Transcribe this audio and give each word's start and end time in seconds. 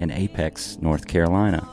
in 0.00 0.10
Apex, 0.10 0.78
North 0.80 1.06
Carolina. 1.06 1.66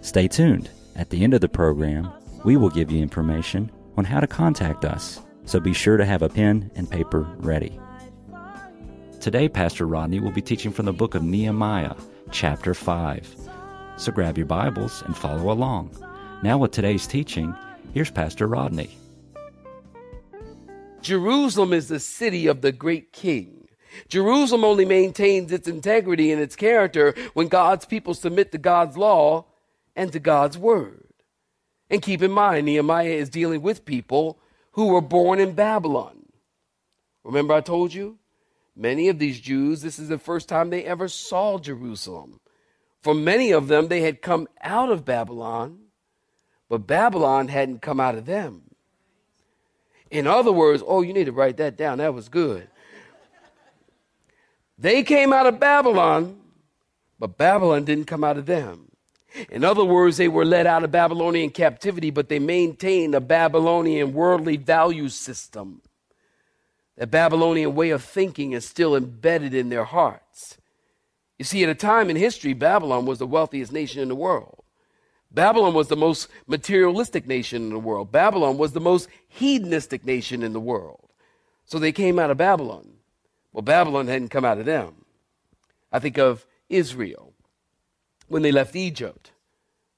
Stay 0.00 0.26
tuned. 0.26 0.70
At 0.96 1.10
the 1.10 1.22
end 1.22 1.34
of 1.34 1.40
the 1.40 1.48
program, 1.48 2.10
we 2.44 2.56
will 2.56 2.70
give 2.70 2.90
you 2.90 3.02
information 3.02 3.70
on 3.96 4.04
how 4.04 4.20
to 4.20 4.26
contact 4.26 4.84
us, 4.84 5.20
so 5.44 5.60
be 5.60 5.74
sure 5.74 5.96
to 5.96 6.04
have 6.04 6.22
a 6.22 6.28
pen 6.28 6.70
and 6.74 6.90
paper 6.90 7.28
ready. 7.38 7.78
Today, 9.20 9.48
Pastor 9.48 9.86
Rodney 9.86 10.20
will 10.20 10.30
be 10.30 10.40
teaching 10.40 10.72
from 10.72 10.86
the 10.86 10.92
book 10.92 11.14
of 11.14 11.22
Nehemiah, 11.22 11.94
chapter 12.30 12.72
5. 12.72 13.36
So 13.98 14.10
grab 14.12 14.38
your 14.38 14.46
Bibles 14.46 15.02
and 15.02 15.16
follow 15.16 15.52
along. 15.52 15.90
Now, 16.42 16.56
with 16.56 16.70
today's 16.70 17.06
teaching, 17.06 17.54
here's 17.92 18.10
Pastor 18.10 18.46
Rodney. 18.46 18.96
Jerusalem 21.02 21.74
is 21.74 21.88
the 21.88 22.00
city 22.00 22.46
of 22.46 22.62
the 22.62 22.72
great 22.72 23.12
king. 23.12 23.59
Jerusalem 24.08 24.64
only 24.64 24.84
maintains 24.84 25.52
its 25.52 25.68
integrity 25.68 26.32
and 26.32 26.40
its 26.40 26.56
character 26.56 27.14
when 27.34 27.48
God's 27.48 27.84
people 27.84 28.14
submit 28.14 28.52
to 28.52 28.58
God's 28.58 28.96
law 28.96 29.46
and 29.96 30.12
to 30.12 30.18
God's 30.18 30.56
word. 30.56 31.06
And 31.90 32.02
keep 32.02 32.22
in 32.22 32.30
mind, 32.30 32.66
Nehemiah 32.66 33.08
is 33.08 33.28
dealing 33.28 33.62
with 33.62 33.84
people 33.84 34.38
who 34.72 34.86
were 34.86 35.00
born 35.00 35.40
in 35.40 35.52
Babylon. 35.52 36.26
Remember, 37.24 37.54
I 37.54 37.60
told 37.60 37.92
you? 37.92 38.18
Many 38.76 39.08
of 39.08 39.18
these 39.18 39.40
Jews, 39.40 39.82
this 39.82 39.98
is 39.98 40.08
the 40.08 40.18
first 40.18 40.48
time 40.48 40.70
they 40.70 40.84
ever 40.84 41.08
saw 41.08 41.58
Jerusalem. 41.58 42.40
For 43.02 43.14
many 43.14 43.50
of 43.50 43.68
them, 43.68 43.88
they 43.88 44.02
had 44.02 44.22
come 44.22 44.48
out 44.62 44.90
of 44.90 45.04
Babylon, 45.04 45.80
but 46.68 46.86
Babylon 46.86 47.48
hadn't 47.48 47.82
come 47.82 47.98
out 47.98 48.14
of 48.14 48.26
them. 48.26 48.62
In 50.10 50.26
other 50.26 50.52
words, 50.52 50.82
oh, 50.86 51.02
you 51.02 51.12
need 51.12 51.24
to 51.24 51.32
write 51.32 51.56
that 51.58 51.76
down. 51.76 51.98
That 51.98 52.14
was 52.14 52.28
good. 52.28 52.68
They 54.80 55.02
came 55.02 55.30
out 55.30 55.46
of 55.46 55.60
Babylon, 55.60 56.40
but 57.18 57.36
Babylon 57.36 57.84
didn't 57.84 58.06
come 58.06 58.24
out 58.24 58.38
of 58.38 58.46
them. 58.46 58.90
In 59.50 59.62
other 59.62 59.84
words, 59.84 60.16
they 60.16 60.26
were 60.26 60.44
led 60.44 60.66
out 60.66 60.82
of 60.82 60.90
Babylonian 60.90 61.50
captivity, 61.50 62.10
but 62.10 62.30
they 62.30 62.38
maintained 62.38 63.14
a 63.14 63.20
Babylonian 63.20 64.14
worldly 64.14 64.56
value 64.56 65.10
system. 65.10 65.82
The 66.96 67.06
Babylonian 67.06 67.74
way 67.74 67.90
of 67.90 68.02
thinking 68.02 68.52
is 68.52 68.64
still 68.64 68.96
embedded 68.96 69.52
in 69.52 69.68
their 69.68 69.84
hearts. 69.84 70.56
You 71.38 71.44
see, 71.44 71.62
at 71.62 71.68
a 71.68 71.74
time 71.74 72.08
in 72.08 72.16
history, 72.16 72.54
Babylon 72.54 73.04
was 73.04 73.18
the 73.18 73.26
wealthiest 73.26 73.72
nation 73.72 74.00
in 74.00 74.08
the 74.08 74.14
world. 74.14 74.64
Babylon 75.30 75.74
was 75.74 75.88
the 75.88 75.96
most 75.96 76.28
materialistic 76.46 77.26
nation 77.26 77.64
in 77.64 77.70
the 77.70 77.78
world. 77.78 78.10
Babylon 78.10 78.56
was 78.56 78.72
the 78.72 78.80
most 78.80 79.08
hedonistic 79.28 80.06
nation 80.06 80.42
in 80.42 80.54
the 80.54 80.60
world. 80.60 81.10
So 81.66 81.78
they 81.78 81.92
came 81.92 82.18
out 82.18 82.30
of 82.30 82.38
Babylon. 82.38 82.94
Well, 83.52 83.62
Babylon 83.62 84.06
hadn't 84.06 84.28
come 84.28 84.44
out 84.44 84.58
of 84.58 84.66
them. 84.66 85.04
I 85.92 85.98
think 85.98 86.18
of 86.18 86.46
Israel 86.68 87.32
when 88.28 88.42
they 88.42 88.52
left 88.52 88.76
Egypt. 88.76 89.32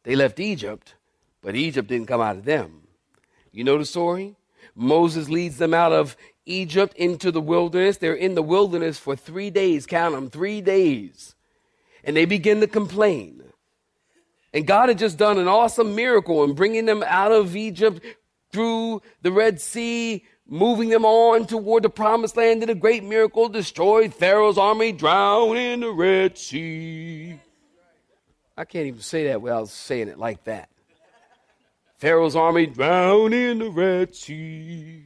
They 0.05 0.17
left 0.17 0.41
Egypt, 0.41 0.95
but 1.43 1.55
Egypt 1.55 1.89
didn't 1.89 2.09
come 2.09 2.21
out 2.21 2.37
of 2.37 2.45
them. 2.45 2.89
You 3.53 3.65
know 3.65 3.79
the 3.79 3.85
story? 3.85 4.37
Moses 4.75 5.29
leads 5.29 5.59
them 5.59 5.75
out 5.75 5.93
of 5.93 6.17
Egypt 6.47 6.97
into 6.97 7.31
the 7.31 7.41
wilderness. 7.41 7.99
They're 7.99 8.15
in 8.15 8.35
the 8.35 8.43
wilderness 8.43 8.99
for 8.99 9.15
three 9.15 9.51
days. 9.51 9.87
Count 9.87 10.15
them, 10.15 10.31
three 10.31 10.61
days. 10.61 11.35
And 12.03 12.17
they 12.17 12.25
begin 12.25 12.61
to 12.61 12.67
complain. 12.67 13.43
And 14.55 14.67
God 14.67 14.89
had 14.89 14.99
just 14.99 15.19
done 15.19 15.39
an 15.39 15.49
awesome 15.49 15.95
miracle 15.95 16.43
in 16.45 16.55
bringing 16.55 16.87
them 16.87 17.05
out 17.07 17.33
of 17.33 17.55
Egypt 17.55 18.03
through 18.51 19.03
the 19.23 19.33
Red 19.33 19.61
Sea, 19.61 20.25
moving 20.53 20.91
them 20.91 21.07
on 21.07 21.47
toward 21.47 21.83
the 21.83 21.89
promised 21.89 22.37
land, 22.37 22.61
did 22.61 22.69
a 22.69 22.75
great 22.75 23.03
miracle, 23.03 23.49
destroyed 23.49 24.13
Pharaoh's 24.15 24.59
army, 24.59 24.93
drowned 24.93 25.57
in 25.57 25.81
the 25.81 25.91
Red 25.91 26.37
Sea. 26.37 27.41
I 28.55 28.67
can't 28.67 28.87
even 28.87 29.01
say 29.01 29.29
that 29.29 29.41
without 29.41 29.71
saying 29.71 30.09
it 30.09 30.19
like 30.19 30.45
that. 30.45 30.69
Pharaoh's 31.97 32.37
army 32.37 32.67
drowned 32.67 33.33
in 33.33 33.61
the 33.61 33.71
Red 33.71 34.15
Sea. 34.15 35.05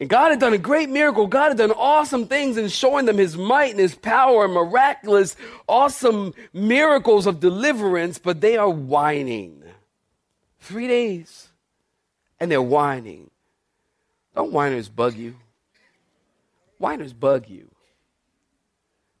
And 0.00 0.08
God 0.08 0.30
had 0.30 0.40
done 0.40 0.54
a 0.54 0.58
great 0.58 0.88
miracle. 0.88 1.26
God 1.26 1.48
had 1.48 1.58
done 1.58 1.70
awesome 1.70 2.26
things 2.26 2.56
in 2.56 2.68
showing 2.68 3.04
them 3.04 3.18
his 3.18 3.36
might 3.36 3.72
and 3.72 3.80
his 3.80 3.94
power 3.94 4.46
and 4.46 4.54
miraculous, 4.54 5.36
awesome 5.68 6.32
miracles 6.54 7.26
of 7.26 7.38
deliverance, 7.38 8.18
but 8.18 8.40
they 8.40 8.56
are 8.56 8.70
whining. 8.70 9.62
Three 10.58 10.88
days. 10.88 11.48
And 12.40 12.50
they're 12.50 12.62
whining. 12.62 13.31
Don't 14.34 14.52
whiners 14.52 14.88
bug 14.88 15.14
you? 15.14 15.36
Whiners 16.78 17.12
bug 17.12 17.48
you. 17.48 17.68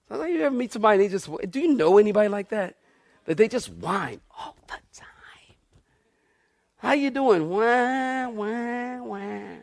Sometimes 0.08 0.32
you 0.32 0.42
ever 0.42 0.54
meet 0.54 0.72
somebody 0.72 0.98
they 0.98 1.08
just, 1.08 1.28
do 1.50 1.60
you 1.60 1.74
know 1.74 1.98
anybody 1.98 2.28
like 2.28 2.48
that? 2.50 2.76
That 3.24 3.36
they 3.36 3.48
just 3.48 3.70
whine 3.70 4.20
all 4.36 4.56
the 4.66 4.74
time. 4.92 5.08
How 6.78 6.94
you 6.94 7.10
doing? 7.10 7.48
Wah, 7.48 8.28
wah, 8.28 9.02
wah. 9.02 9.58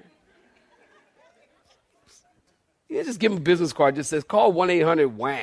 You 2.88 3.04
just 3.04 3.20
give 3.20 3.32
them 3.34 3.40
a 3.40 3.44
business 3.44 3.74
card. 3.74 3.96
Just 3.96 4.10
says 4.10 4.24
call 4.24 4.54
one 4.54 4.70
eight 4.70 4.82
hundred 4.82 5.10
wah. 5.10 5.38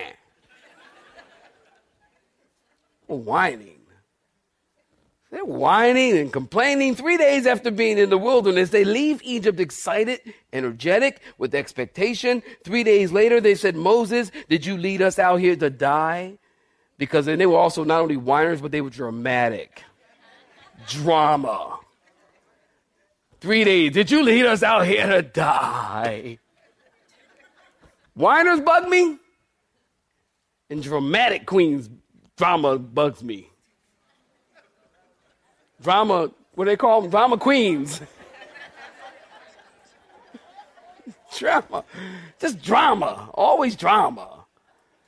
Whining. 3.07 3.76
They're 5.31 5.45
whining 5.45 6.17
and 6.17 6.33
complaining. 6.33 6.95
Three 6.95 7.17
days 7.17 7.47
after 7.47 7.71
being 7.71 7.99
in 7.99 8.11
the 8.11 8.19
wilderness, 8.19 8.71
they 8.71 8.85
leave 8.85 9.21
Egypt 9.25 9.59
excited, 9.59 10.21
energetic, 10.53 11.21
with 11.37 11.55
expectation. 11.55 12.43
Three 12.65 12.85
days 12.85 13.11
later, 13.11 13.41
they 13.41 13.57
said, 13.57 13.75
Moses, 13.75 14.31
did 14.49 14.65
you 14.65 14.77
lead 14.77 15.03
us 15.03 15.19
out 15.19 15.41
here 15.41 15.57
to 15.57 15.69
die? 15.69 16.39
Because 16.97 17.27
they 17.27 17.45
were 17.45 17.59
also 17.59 17.83
not 17.83 18.01
only 18.01 18.17
whiners, 18.17 18.61
but 18.61 18.71
they 18.71 18.81
were 18.81 18.91
dramatic. 18.91 19.83
Drama. 20.89 21.81
Three 23.41 23.65
days. 23.65 23.93
Did 23.93 24.11
you 24.11 24.23
lead 24.23 24.47
us 24.47 24.63
out 24.63 24.87
here 24.87 25.09
to 25.09 25.23
die? 25.23 26.39
Whiners 28.15 28.61
bug 28.61 28.89
me, 28.89 29.19
and 30.71 30.83
dramatic 30.83 31.47
queens 31.47 31.91
drama 32.37 32.79
bugs 32.79 33.23
me 33.23 33.51
drama, 35.83 36.31
what 36.55 36.65
do 36.65 36.71
they 36.71 36.77
call 36.77 37.03
them? 37.03 37.11
Drama 37.11 37.39
queens. 37.39 38.01
drama. 41.37 41.85
Just 42.39 42.63
drama. 42.63 43.31
Always 43.35 43.77
drama. 43.77 44.37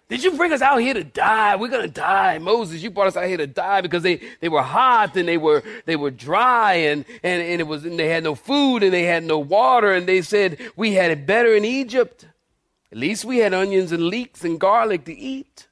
Did 0.08 0.24
you 0.24 0.32
bring 0.32 0.52
us 0.54 0.62
out 0.62 0.78
here 0.78 0.94
to 0.94 1.04
die? 1.04 1.56
We're 1.56 1.68
gonna 1.68 1.86
die. 1.86 2.38
Moses, 2.38 2.82
you 2.82 2.90
brought 2.90 3.08
us 3.08 3.16
out 3.16 3.26
here 3.26 3.36
to 3.36 3.46
die 3.46 3.82
because 3.82 4.02
they, 4.02 4.22
they 4.40 4.48
were 4.48 4.62
hot 4.62 5.14
and 5.16 5.28
they 5.28 5.36
were 5.36 5.62
they 5.84 5.96
were 5.96 6.10
dry 6.10 6.74
and, 6.74 7.04
and, 7.22 7.42
and 7.42 7.60
it 7.60 7.66
was 7.66 7.84
and 7.84 7.98
they 7.98 8.08
had 8.08 8.24
no 8.24 8.34
food 8.34 8.82
and 8.82 8.92
they 8.92 9.02
had 9.02 9.22
no 9.22 9.38
water 9.38 9.92
and 9.92 10.06
they 10.06 10.22
said 10.22 10.58
we 10.76 10.94
had 10.94 11.10
it 11.10 11.26
better 11.26 11.54
in 11.54 11.64
Egypt. 11.64 12.26
At 12.90 12.96
least 12.96 13.26
we 13.26 13.38
had 13.38 13.52
onions 13.52 13.92
and 13.92 14.02
leeks 14.04 14.44
and 14.44 14.58
garlic 14.58 15.04
to 15.04 15.16
eat. 15.16 15.68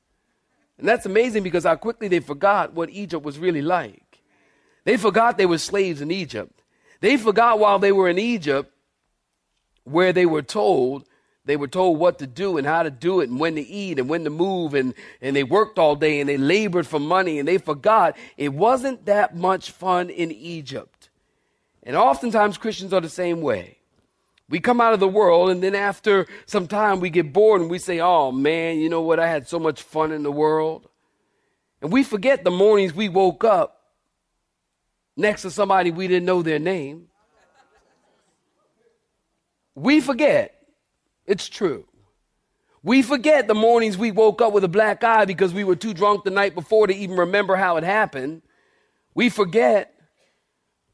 And 0.79 0.87
that's 0.87 1.07
amazing 1.07 1.43
because 1.43 1.65
how 1.65 1.77
quickly 1.77 2.09
they 2.09 2.21
forgot 2.21 2.75
what 2.75 2.91
Egypt 2.91 3.25
was 3.25 3.39
really 3.39 3.63
like. 3.63 4.06
They 4.87 4.97
forgot 4.97 5.37
they 5.37 5.47
were 5.47 5.59
slaves 5.59 6.01
in 6.01 6.13
Egypt. 6.13 6.63
They 7.01 7.17
forgot 7.17 7.59
while 7.59 7.81
they 7.81 7.91
were 7.91 8.09
in 8.09 8.21
Egypt 8.21 8.73
where 9.83 10.13
they 10.13 10.27
were 10.27 10.43
told 10.43 11.05
they 11.45 11.57
were 11.57 11.69
told 11.69 11.99
what 11.99 12.19
to 12.21 12.27
do 12.27 12.57
and 12.57 12.67
how 12.67 12.83
to 12.83 12.91
do 12.91 13.21
it 13.21 13.29
and 13.29 13.39
when 13.39 13.57
to 13.57 13.61
eat 13.61 13.99
and 13.99 14.09
when 14.09 14.25
to 14.25 14.31
move 14.31 14.75
and, 14.75 14.95
and 15.21 15.35
they 15.35 15.45
worked 15.45 15.79
all 15.79 15.95
day 15.95 16.21
and 16.21 16.29
they 16.29 16.37
labored 16.37 16.87
for 16.87 16.99
money 16.99 17.39
and 17.39 17.47
they 17.49 17.59
forgot 17.59 18.17
it 18.37 18.53
wasn't 18.53 19.07
that 19.07 19.37
much 19.37 19.73
fun 19.73 20.09
in 20.09 20.31
Egypt. 20.31 21.09
And 21.83 21.97
oftentimes 21.97 22.57
Christians 22.57 22.93
are 22.93 23.01
the 23.01 23.09
same 23.09 23.41
way. 23.41 23.79
We 24.49 24.61
come 24.61 24.81
out 24.81 24.93
of 24.93 25.01
the 25.01 25.09
world 25.09 25.51
and 25.51 25.63
then 25.63 25.75
after 25.75 26.27
some 26.47 26.69
time 26.69 27.01
we 27.01 27.11
get 27.11 27.33
bored 27.33 27.61
and 27.61 27.71
we 27.71 27.79
say, 27.81 27.99
oh 27.99 28.31
man, 28.31 28.79
you 28.79 28.89
know 28.89 29.03
what? 29.03 29.19
I 29.19 29.29
had 29.29 29.49
so 29.49 29.59
much 29.59 29.83
fun 29.83 30.13
in 30.13 30.23
the 30.23 30.33
world. 30.33 30.89
And 31.83 31.93
we 31.93 32.05
forget 32.05 32.45
the 32.45 32.53
mornings 32.53 32.95
we 32.95 33.09
woke 33.09 33.43
up 33.43 33.76
next 35.17 35.43
to 35.43 35.51
somebody 35.51 35.91
we 35.91 36.09
didn't 36.09 36.27
know 36.27 36.43
their 36.43 36.59
name. 36.59 37.09
We 39.75 40.01
forget. 40.01 40.55
It's 41.27 41.49
true. 41.49 41.87
We 42.83 43.03
forget 43.03 43.49
the 43.49 43.55
mornings 43.55 43.99
we 43.99 44.13
woke 44.13 44.41
up 44.41 44.53
with 44.53 44.63
a 44.63 44.69
black 44.69 45.03
eye 45.03 45.25
because 45.25 45.53
we 45.53 45.65
were 45.65 45.75
too 45.75 45.93
drunk 45.93 46.25
the 46.25 46.31
night 46.31 46.55
before 46.55 46.87
to 46.87 46.95
even 46.95 47.17
remember 47.17 47.57
how 47.57 47.77
it 47.77 47.85
happened. 47.85 48.43
We 49.15 49.29
forget. 49.29 49.93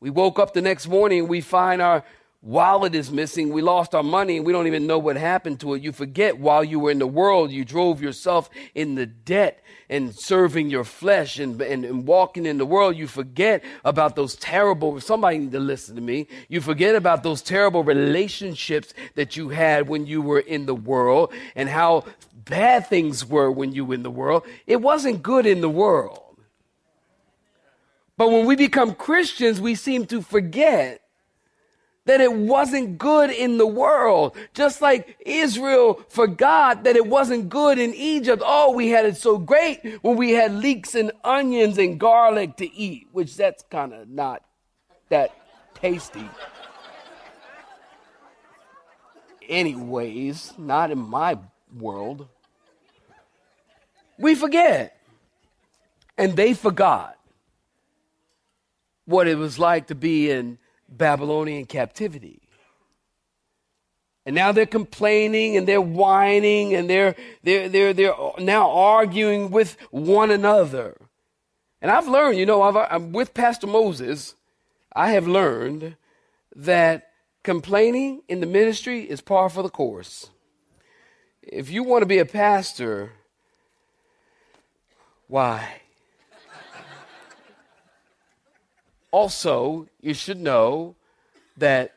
We 0.01 0.11
woke 0.11 0.39
up 0.39 0.55
the 0.55 0.63
next 0.63 0.89
morning 0.89 1.21
and 1.21 1.29
we 1.29 1.41
find 1.41 1.83
our 1.83 2.03
wallet 2.43 2.94
is 2.97 3.11
missing. 3.11 3.53
We 3.53 3.62
lost 3.62 3.94
our 3.94 4.03
money 4.03 4.37
and 4.37 4.44
we 4.44 4.53
don't 4.53 4.67
even 4.67 4.87
know 4.87 4.99
what 4.99 5.17
happened 5.17 5.61
to 5.61 5.75
it. 5.75 5.83
You 5.83 5.93
forget 5.93 6.39
while 6.39 6.65
you 6.65 6.81
were 6.81 6.91
in 6.91 6.99
the 6.99 7.06
world, 7.06 7.53
you 7.53 7.65
drove 7.65 8.03
yourself 8.03 8.50
in 8.75 8.97
the 8.97 9.06
debt 9.06 9.62
and 9.89 10.15
serving 10.15 10.69
your 10.69 10.85
flesh 10.85 11.39
and, 11.39 11.61
and, 11.62 11.85
and, 11.85 12.06
walking 12.06 12.47
in 12.47 12.59
the 12.59 12.67
world. 12.67 12.97
You 12.97 13.06
forget 13.06 13.62
about 13.85 14.17
those 14.17 14.35
terrible, 14.37 15.00
somebody 15.00 15.39
need 15.39 15.53
to 15.53 15.61
listen 15.61 15.94
to 15.94 16.00
me. 16.00 16.27
You 16.49 16.61
forget 16.61 16.97
about 16.97 17.23
those 17.23 17.43
terrible 17.43 17.85
relationships 17.85 18.93
that 19.15 19.37
you 19.37 19.50
had 19.50 19.88
when 19.88 20.06
you 20.06 20.21
were 20.21 20.41
in 20.41 20.67
the 20.67 20.75
world 20.75 21.33
and 21.55 21.69
how 21.69 22.06
bad 22.35 22.88
things 22.88 23.25
were 23.25 23.50
when 23.50 23.73
you 23.73 23.85
were 23.85 23.95
in 23.95 24.03
the 24.03 24.11
world. 24.11 24.45
It 24.67 24.81
wasn't 24.81 25.23
good 25.23 25.47
in 25.47 25.61
the 25.61 25.71
world. 25.71 26.19
But 28.17 28.31
when 28.31 28.47
we 28.47 28.56
become 28.56 28.95
Christians, 28.95 29.61
we 29.61 29.75
seem 29.75 30.06
to 30.06 30.23
forget 30.23 31.01
that 32.04 32.20
it 32.20 32.32
wasn't 32.32 32.99
good 32.99 33.31
in 33.31 33.58
the 33.58 33.66
world. 33.66 34.37
Just 34.54 34.82
like 34.82 35.16
Israel 35.25 36.02
forgot 36.08 36.84
that 36.84 36.96
it 36.96 37.06
wasn't 37.06 37.49
good 37.49 37.78
in 37.78 37.94
Egypt. 37.94 38.43
Oh, 38.44 38.72
we 38.72 38.88
had 38.88 39.06
it 39.06 39.16
so 39.16 39.38
great 39.38 40.00
when 40.02 40.16
we 40.16 40.32
had 40.32 40.52
leeks 40.52 40.94
and 40.94 41.12
onions 41.22 41.78
and 41.78 42.00
garlic 42.00 42.56
to 42.56 42.72
eat, 42.75 43.08
which 43.12 43.37
that's 43.37 43.62
kind 43.70 43.93
of 43.93 44.08
not 44.08 44.43
that 45.10 45.31
tasty. 45.75 46.28
Anyways, 49.49 50.54
not 50.58 50.90
in 50.90 50.99
my 50.99 51.38
world. 51.76 52.28
We 54.19 54.34
forget. 54.34 54.96
And 56.19 56.37
they 56.37 56.54
forgot 56.54 57.19
what 59.04 59.26
it 59.26 59.37
was 59.37 59.58
like 59.58 59.88
to 59.88 59.94
be 59.94 60.31
in 60.31 60.58
Babylonian 60.97 61.67
captivity. 61.67 62.43
And 64.25 64.37
now 64.37 64.53
they're 64.53 64.67
complaining 64.67 65.56
and 65.56 65.67
they're 65.67 65.81
whining 65.81 66.75
and 66.75 66.89
they're, 66.89 67.17
they're, 67.43 67.69
they're, 67.69 67.93
they're 67.93 68.15
now 68.39 68.71
arguing 68.71 69.50
with 69.50 69.77
one 69.91 70.31
another. 70.31 70.97
And 71.81 71.91
I've 71.91 72.06
learned, 72.06 72.39
you 72.39 72.47
know, 72.47 72.62
i 72.62 72.94
am 72.94 73.12
with 73.12 73.35
Pastor 73.35 73.67
Moses, 73.67 74.37
I 74.94 75.11
have 75.11 75.27
learned 75.27 75.97
that 76.55 77.09
complaining 77.43 78.23
in 78.29 78.41
the 78.41 78.47
ministry 78.47 79.03
is 79.03 79.21
par 79.21 79.49
for 79.49 79.62
the 79.62 79.69
course. 79.69 80.31
If 81.43 81.71
you 81.71 81.83
want 81.83 82.03
to 82.03 82.06
be 82.06 82.19
a 82.19 82.25
pastor, 82.25 83.11
why? 85.27 85.81
Also, 89.12 89.87
you 90.00 90.14
should 90.14 90.41
know 90.41 90.97
that 91.59 91.93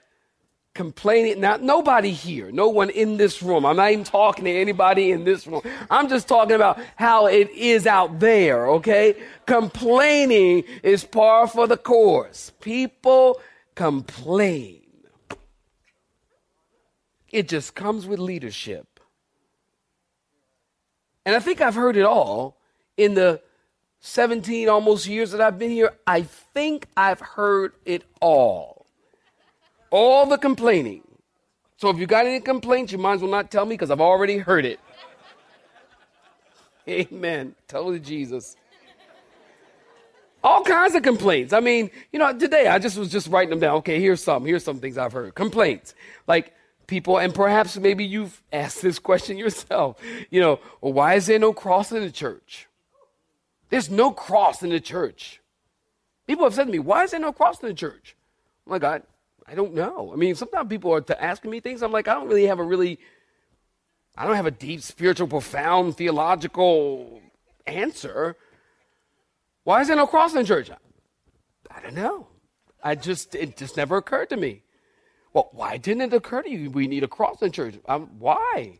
complaining, 0.75 1.39
now 1.39 1.55
nobody 1.55 2.11
here, 2.11 2.51
no 2.51 2.67
one 2.67 2.89
in 2.89 3.17
this 3.17 3.41
room, 3.41 3.65
I'm 3.65 3.77
not 3.77 3.91
even 3.91 4.03
talking 4.03 4.43
to 4.43 4.51
anybody 4.51 5.11
in 5.11 5.23
this 5.23 5.47
room. 5.47 5.61
I'm 5.89 6.09
just 6.09 6.27
talking 6.27 6.55
about 6.55 6.77
how 6.97 7.27
it 7.27 7.49
is 7.51 7.87
out 7.87 8.19
there, 8.19 8.67
okay? 8.67 9.15
Complaining 9.47 10.65
is 10.83 11.03
par 11.05 11.47
for 11.47 11.65
the 11.65 11.77
course. 11.77 12.51
People 12.59 13.41
complain. 13.73 14.81
It 17.31 17.47
just 17.47 17.73
comes 17.73 18.05
with 18.05 18.19
leadership. 18.19 18.99
And 21.25 21.35
I 21.35 21.39
think 21.39 21.61
I've 21.61 21.75
heard 21.75 21.97
it 21.97 22.05
all 22.05 22.57
in 22.97 23.13
the 23.13 23.41
17 24.05 24.69
almost 24.69 25.07
years 25.07 25.31
that 25.31 25.41
I've 25.41 25.57
been 25.57 25.71
here, 25.71 25.91
I 26.05 26.21
think 26.21 26.85
I've 26.95 27.19
heard 27.19 27.73
it 27.85 28.03
all. 28.21 28.85
All 29.89 30.27
the 30.27 30.37
complaining. 30.37 31.01
So 31.77 31.89
if 31.89 31.97
you 31.97 32.05
got 32.05 32.27
any 32.27 32.39
complaints, 32.39 32.91
you 32.91 32.99
might 32.99 33.15
as 33.15 33.21
well 33.21 33.31
not 33.31 33.49
tell 33.49 33.65
me 33.65 33.73
because 33.73 33.89
I've 33.89 34.01
already 34.01 34.37
heard 34.37 34.63
it. 34.63 34.79
Amen. 36.87 37.55
Tell 37.67 37.97
Jesus. 37.97 38.55
All 40.43 40.63
kinds 40.63 40.93
of 40.93 41.01
complaints. 41.01 41.51
I 41.51 41.59
mean, 41.59 41.89
you 42.13 42.19
know, 42.19 42.31
today 42.37 42.67
I 42.67 42.77
just 42.77 42.99
was 42.99 43.09
just 43.09 43.27
writing 43.29 43.49
them 43.49 43.59
down. 43.59 43.77
Okay, 43.77 43.99
here's 43.99 44.23
some. 44.23 44.45
Here's 44.45 44.63
some 44.63 44.77
things 44.77 44.99
I've 44.99 45.13
heard. 45.13 45.33
Complaints. 45.33 45.95
Like 46.27 46.53
people, 46.85 47.17
and 47.17 47.33
perhaps 47.33 47.75
maybe 47.75 48.05
you've 48.05 48.39
asked 48.53 48.83
this 48.83 48.99
question 48.99 49.35
yourself. 49.39 49.99
You 50.29 50.41
know, 50.41 50.59
well, 50.79 50.93
why 50.93 51.15
is 51.15 51.25
there 51.25 51.39
no 51.39 51.53
cross 51.53 51.91
in 51.91 52.03
the 52.03 52.11
church? 52.11 52.67
There's 53.69 53.89
no 53.89 54.11
cross 54.11 54.63
in 54.63 54.69
the 54.69 54.79
church. 54.79 55.41
People 56.27 56.45
have 56.45 56.53
said 56.53 56.65
to 56.65 56.71
me, 56.71 56.79
why 56.79 57.03
is 57.03 57.11
there 57.11 57.19
no 57.19 57.31
cross 57.31 57.61
in 57.61 57.67
the 57.67 57.73
church? 57.73 58.15
I'm 58.65 58.71
like, 58.71 58.83
I, 58.83 59.01
I 59.47 59.55
don't 59.55 59.73
know. 59.73 60.11
I 60.11 60.15
mean, 60.15 60.35
sometimes 60.35 60.69
people 60.69 60.93
are 60.93 61.03
asking 61.19 61.51
me 61.51 61.59
things. 61.59 61.83
I'm 61.83 61.91
like, 61.91 62.07
I 62.07 62.13
don't 62.13 62.27
really 62.27 62.47
have 62.47 62.59
a 62.59 62.63
really, 62.63 62.99
I 64.17 64.25
don't 64.25 64.35
have 64.35 64.47
a 64.47 64.51
deep, 64.51 64.81
spiritual, 64.81 65.27
profound, 65.27 65.97
theological 65.97 67.21
answer. 67.67 68.35
Why 69.63 69.81
is 69.81 69.87
there 69.87 69.95
no 69.95 70.07
cross 70.07 70.33
in 70.33 70.41
the 70.41 70.47
church? 70.47 70.69
I 71.69 71.81
don't 71.81 71.95
know. 71.95 72.27
I 72.83 72.95
just, 72.95 73.35
it 73.35 73.57
just 73.57 73.77
never 73.77 73.97
occurred 73.97 74.29
to 74.29 74.37
me. 74.37 74.61
Well, 75.33 75.49
why 75.51 75.77
didn't 75.77 76.01
it 76.01 76.13
occur 76.13 76.43
to 76.43 76.49
you 76.49 76.69
we 76.69 76.87
need 76.87 77.03
a 77.03 77.07
cross 77.07 77.41
in 77.41 77.51
church? 77.51 77.75
Um, 77.87 78.09
why? 78.19 78.79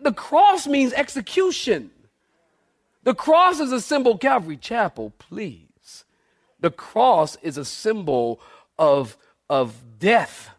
The 0.00 0.12
cross 0.12 0.66
means 0.66 0.92
execution. 0.92 1.90
The 3.02 3.14
cross 3.14 3.60
is 3.60 3.72
a 3.72 3.80
symbol, 3.80 4.18
Calvary 4.18 4.56
Chapel, 4.56 5.12
please. 5.18 6.04
The 6.60 6.70
cross 6.70 7.36
is 7.42 7.56
a 7.56 7.64
symbol 7.64 8.40
of, 8.78 9.16
of 9.48 9.74
death. 9.98 10.50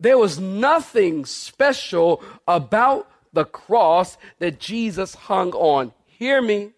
There 0.00 0.18
was 0.18 0.38
nothing 0.38 1.26
special 1.26 2.22
about 2.48 3.10
the 3.32 3.44
cross 3.44 4.16
that 4.38 4.58
Jesus 4.58 5.14
hung 5.14 5.52
on. 5.52 5.92
Hear 6.06 6.40
me. 6.40 6.72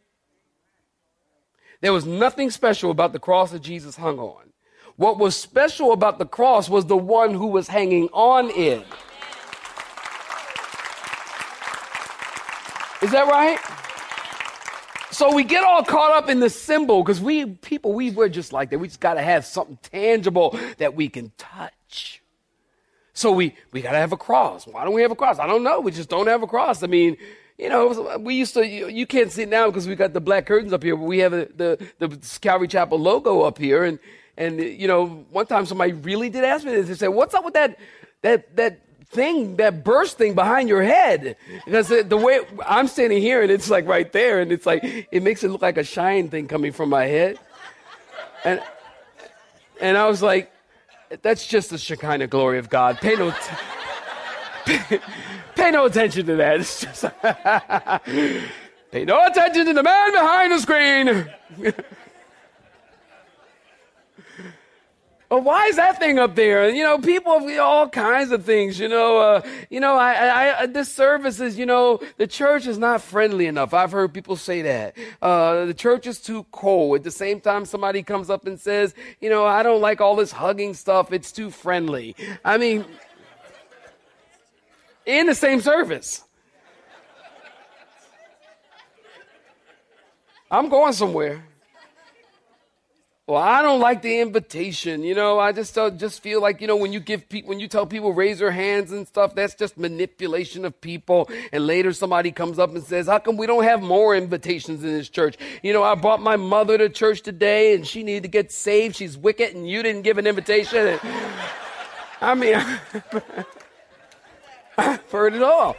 There 1.81 1.93
was 1.93 2.06
nothing 2.06 2.50
special 2.50 2.91
about 2.91 3.12
the 3.12 3.19
cross 3.19 3.53
that 3.53 3.62
Jesus 3.62 3.97
hung 3.97 4.19
on. 4.19 4.44
What 4.97 5.19
was 5.19 5.37
special 5.37 5.93
about 5.93 6.19
the 6.19 6.27
cross 6.27 6.69
was 6.69 6.87
the 6.87 6.97
one 6.97 7.35
who 7.35 7.49
was 7.49 7.69
hanging 7.69 8.09
on 8.12 8.50
it. 8.50 8.87
Is 13.03 13.11
that 13.12 13.29
right? 13.29 13.58
So 15.10 15.34
we 15.34 15.44
get 15.44 15.63
all 15.65 15.84
caught 15.84 16.13
up 16.13 16.29
in 16.29 16.41
the 16.41 16.51
symbol 16.51 17.03
because 17.03 17.20
we 17.20 17.46
people, 17.46 17.93
we 17.93 18.10
were 18.10 18.29
just 18.29 18.53
like 18.53 18.70
that. 18.70 18.79
We 18.79 18.89
just 18.89 19.01
got 19.01 19.15
to 19.15 19.22
have 19.22 19.44
something 19.44 19.79
tangible 19.82 20.58
that 20.79 20.94
we 20.94 21.08
can 21.08 21.32
touch. 21.39 22.22
So 23.13 23.32
we, 23.32 23.55
we 23.72 23.81
got 23.81 23.93
to 23.93 23.98
have 23.98 24.13
a 24.13 24.17
cross. 24.17 24.67
Why 24.67 24.84
don't 24.84 24.93
we 24.93 25.03
have 25.03 25.10
a 25.10 25.17
cross? 25.17 25.39
I 25.39 25.46
don't 25.46 25.63
know. 25.63 25.81
We 25.81 25.91
just 25.91 26.10
don't 26.10 26.27
have 26.27 26.43
a 26.43 26.46
cross. 26.46 26.82
I 26.82 26.86
mean, 26.86 27.17
you 27.56 27.70
know, 27.70 28.19
we 28.20 28.34
used 28.34 28.53
to, 28.55 28.67
you, 28.67 28.89
you 28.89 29.06
can't 29.06 29.32
see 29.32 29.43
it 29.43 29.48
now 29.48 29.69
because 29.69 29.89
we 29.89 29.94
got 29.94 30.13
the 30.13 30.20
black 30.20 30.44
curtains 30.44 30.72
up 30.72 30.82
here, 30.82 30.96
but 30.96 31.05
we 31.05 31.20
have 31.20 31.32
a, 31.32 31.46
the, 31.56 31.89
the 31.98 32.39
Calvary 32.43 32.69
Chapel 32.69 32.98
logo 32.98 33.41
up 33.43 33.56
here. 33.56 33.84
And, 33.84 33.98
and, 34.36 34.60
you 34.60 34.86
know, 34.86 35.25
one 35.31 35.46
time 35.46 35.65
somebody 35.65 35.93
really 35.93 36.29
did 36.29 36.44
ask 36.44 36.65
me 36.65 36.72
this. 36.72 36.89
They 36.89 36.94
said, 36.94 37.08
what's 37.08 37.32
up 37.32 37.44
with 37.44 37.55
that, 37.55 37.79
that, 38.20 38.55
that 38.56 38.81
thing, 39.08 39.56
that 39.56 39.84
burst 39.84 40.19
thing 40.19 40.34
behind 40.34 40.69
your 40.69 40.82
head. 40.82 41.36
Because 41.65 41.89
the 41.89 42.17
way 42.17 42.41
I'm 42.65 42.89
standing 42.89 43.20
here 43.20 43.43
and 43.43 43.51
it's 43.51 43.70
like 43.70 43.86
right 43.86 44.10
there, 44.13 44.41
and 44.41 44.53
it's 44.53 44.67
like, 44.67 44.84
it 45.10 45.22
makes 45.22 45.43
it 45.44 45.48
look 45.48 45.63
like 45.63 45.79
a 45.79 45.84
shine 45.84 46.29
thing 46.29 46.48
coming 46.48 46.72
from 46.72 46.89
my 46.89 47.06
head. 47.06 47.39
And, 48.44 48.63
and 49.81 49.96
I 49.96 50.06
was 50.08 50.22
like, 50.22 50.53
that's 51.22 51.46
just 51.46 51.70
the 51.70 51.79
Shekinah 51.79 52.27
glory 52.27 52.58
of 52.58 52.69
God. 52.69 52.98
Pay 52.98 53.17
no, 53.17 53.31
t- 53.31 54.98
pay 55.55 55.70
no 55.70 55.86
attention 55.86 56.27
to 56.27 56.36
that. 56.36 56.60
It's 56.60 56.81
just, 56.81 57.05
pay 58.91 59.05
no 59.05 59.27
attention 59.27 59.67
to 59.67 59.72
the 59.72 59.82
man 59.82 60.13
behind 60.13 60.53
the 60.53 60.58
screen. 60.58 61.75
Oh, 65.29 65.39
why 65.39 65.67
is 65.67 65.75
that 65.75 65.99
thing 65.99 66.21
up 66.21 66.37
there? 66.37 66.69
You 66.69 66.85
know, 66.85 66.99
people 66.99 67.41
have 67.41 67.59
all 67.59 67.89
kinds 67.89 68.31
of 68.31 68.45
things. 68.45 68.79
You 68.79 68.89
know, 68.89 69.19
uh, 69.19 69.43
you 69.71 69.81
know, 69.81 69.97
I, 69.97 70.13
I, 70.13 70.61
I, 70.61 70.67
this 70.67 70.93
service 70.93 71.41
is, 71.41 71.59
you 71.59 71.67
know, 71.67 72.01
the 72.17 72.29
church 72.29 72.69
is 72.69 72.79
not 72.79 73.03
friendly 73.03 73.47
enough. 73.47 73.75
I've 73.75 73.91
heard 73.91 74.15
people 74.15 74.37
say 74.37 74.63
that. 74.63 74.97
Uh, 75.21 75.65
the 75.65 75.75
church 75.75 76.06
is 76.06 76.21
too 76.21 76.47
cold. 76.53 76.99
At 76.99 77.05
the 77.05 77.11
same 77.11 77.41
time, 77.41 77.65
somebody 77.65 78.05
comes 78.05 78.31
up 78.31 78.47
and 78.47 78.61
says, 78.61 78.95
you 79.21 79.29
know, 79.29 79.45
I 79.45 79.65
don't 79.65 79.81
like 79.81 80.01
all 80.01 80.15
this 80.15 80.31
hugging 80.31 80.75
stuff. 80.75 81.13
It's 81.13 81.33
too 81.33 81.51
friendly. 81.51 82.15
I 82.45 82.56
mean, 82.56 82.85
in 85.06 85.27
the 85.27 85.35
same 85.35 85.61
service. 85.61 86.23
I'm 90.49 90.69
going 90.69 90.93
somewhere. 90.93 91.45
Well, 93.29 93.43
I 93.43 93.61
don't 93.61 93.81
like 93.81 94.03
the 94.03 94.21
invitation. 94.21 95.03
You 95.03 95.17
know, 95.17 95.41
I 95.41 95.51
just 95.51 95.77
uh, 95.77 95.91
just 95.91 96.23
feel 96.23 96.41
like 96.41 96.61
you 96.61 96.69
know 96.69 96.77
when 96.77 96.93
you 96.93 97.01
give 97.01 97.29
people 97.29 97.49
when 97.49 97.59
you 97.59 97.67
tell 97.67 97.85
people 97.85 98.13
raise 98.13 98.39
their 98.39 98.53
hands 98.53 98.93
and 98.93 99.05
stuff, 99.05 99.35
that's 99.35 99.56
just 99.56 99.77
manipulation 99.77 100.65
of 100.65 100.81
people. 100.81 101.29
And 101.53 101.67
later 101.67 101.93
somebody 101.93 102.31
comes 102.31 102.61
up 102.61 102.73
and 102.73 102.85
says, 102.85 103.09
"How 103.09 103.19
come 103.19 103.37
we 103.37 103.49
don't 103.49 103.65
have 103.65 103.83
more 103.83 104.15
invitations 104.15 104.85
in 104.85 104.91
this 104.91 105.09
church?" 105.09 105.39
You 105.65 105.73
know, 105.73 105.83
I 105.83 105.97
brought 105.97 106.23
my 106.23 106.37
mother 106.37 106.79
to 106.79 106.89
church 106.89 107.23
today, 107.23 107.75
and 107.75 107.85
she 107.85 108.05
needed 108.05 108.23
to 108.23 108.29
get 108.29 108.53
saved. 108.53 108.95
She's 108.95 109.19
wicked, 109.19 109.56
and 109.56 109.69
you 109.69 109.83
didn't 109.83 110.03
give 110.03 110.19
an 110.19 110.29
invitation. 110.29 111.01
I 112.21 112.35
mean, 112.35 112.55
I've 114.79 115.11
heard 115.11 115.35
it 115.35 115.43
all 115.43 115.75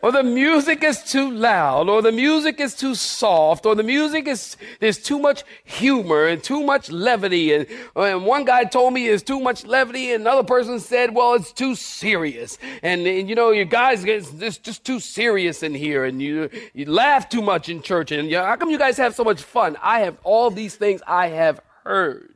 or 0.00 0.12
the 0.12 0.22
music 0.22 0.84
is 0.84 1.02
too 1.02 1.30
loud, 1.30 1.88
or 1.88 2.02
the 2.02 2.12
music 2.12 2.60
is 2.60 2.74
too 2.74 2.94
soft, 2.94 3.66
or 3.66 3.74
the 3.74 3.82
music 3.82 4.28
is, 4.28 4.56
there's 4.78 4.98
too 4.98 5.18
much 5.18 5.42
humor 5.64 6.26
and 6.26 6.42
too 6.42 6.62
much 6.62 6.90
levity. 6.90 7.52
And, 7.52 7.66
and 7.96 8.24
one 8.24 8.44
guy 8.44 8.64
told 8.64 8.94
me 8.94 9.08
it's 9.08 9.22
too 9.22 9.40
much 9.40 9.66
levity, 9.66 10.12
and 10.12 10.22
another 10.22 10.44
person 10.44 10.78
said, 10.78 11.14
well, 11.14 11.34
it's 11.34 11.52
too 11.52 11.74
serious. 11.74 12.58
And, 12.82 13.06
and 13.06 13.28
you 13.28 13.34
know, 13.34 13.50
you 13.50 13.64
guys, 13.64 14.04
it's 14.04 14.58
just 14.58 14.84
too 14.84 15.00
serious 15.00 15.62
in 15.62 15.74
here, 15.74 16.04
and 16.04 16.22
you, 16.22 16.48
you 16.74 16.86
laugh 16.86 17.28
too 17.28 17.42
much 17.42 17.68
in 17.68 17.82
church. 17.82 18.12
And 18.12 18.30
you 18.30 18.38
how 18.38 18.56
come 18.56 18.70
you 18.70 18.78
guys 18.78 18.96
have 18.98 19.14
so 19.14 19.24
much 19.24 19.42
fun? 19.42 19.76
I 19.82 20.00
have 20.00 20.16
all 20.22 20.50
these 20.50 20.76
things 20.76 21.02
I 21.06 21.28
have 21.28 21.60
heard. 21.84 22.34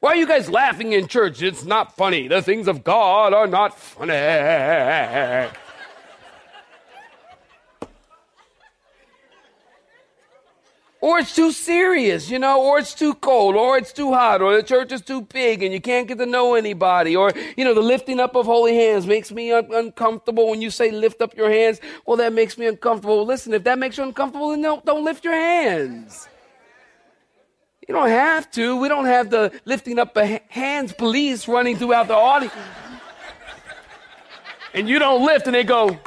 Why 0.00 0.10
are 0.10 0.16
you 0.16 0.26
guys 0.26 0.48
laughing 0.48 0.92
in 0.92 1.08
church? 1.08 1.42
It's 1.42 1.64
not 1.64 1.96
funny. 1.96 2.28
The 2.28 2.40
things 2.40 2.68
of 2.68 2.84
God 2.84 3.34
are 3.34 3.46
not 3.46 3.78
funny. 3.78 5.52
Or 11.06 11.20
it's 11.20 11.36
too 11.36 11.52
serious, 11.52 12.28
you 12.28 12.40
know, 12.40 12.60
or 12.60 12.80
it's 12.80 12.92
too 12.92 13.14
cold, 13.14 13.54
or 13.54 13.78
it's 13.78 13.92
too 13.92 14.12
hot, 14.12 14.42
or 14.42 14.56
the 14.56 14.62
church 14.64 14.90
is 14.90 15.02
too 15.02 15.20
big 15.22 15.62
and 15.62 15.72
you 15.72 15.80
can't 15.80 16.08
get 16.08 16.18
to 16.18 16.26
know 16.26 16.56
anybody, 16.56 17.14
or, 17.14 17.30
you 17.56 17.64
know, 17.64 17.74
the 17.74 17.80
lifting 17.80 18.18
up 18.18 18.34
of 18.34 18.44
holy 18.44 18.74
hands 18.74 19.06
makes 19.06 19.30
me 19.30 19.52
un- 19.52 19.72
uncomfortable 19.72 20.50
when 20.50 20.60
you 20.60 20.68
say 20.68 20.90
lift 20.90 21.22
up 21.22 21.36
your 21.36 21.48
hands. 21.48 21.80
Well, 22.06 22.16
that 22.16 22.32
makes 22.32 22.58
me 22.58 22.66
uncomfortable. 22.66 23.24
Listen, 23.24 23.54
if 23.54 23.62
that 23.62 23.78
makes 23.78 23.98
you 23.98 24.02
uncomfortable, 24.02 24.50
then 24.50 24.62
don't, 24.62 24.84
don't 24.84 25.04
lift 25.04 25.22
your 25.24 25.34
hands. 25.34 26.28
You 27.86 27.94
don't 27.94 28.08
have 28.08 28.50
to. 28.58 28.76
We 28.76 28.88
don't 28.88 29.06
have 29.06 29.30
the 29.30 29.52
lifting 29.64 30.00
up 30.00 30.12
the 30.12 30.40
hands 30.48 30.92
police 30.92 31.46
running 31.46 31.76
throughout 31.76 32.08
the 32.08 32.16
audience. 32.16 32.52
And 34.74 34.88
you 34.88 34.98
don't 34.98 35.24
lift 35.24 35.46
and 35.46 35.54
they 35.54 35.62
go, 35.62 36.00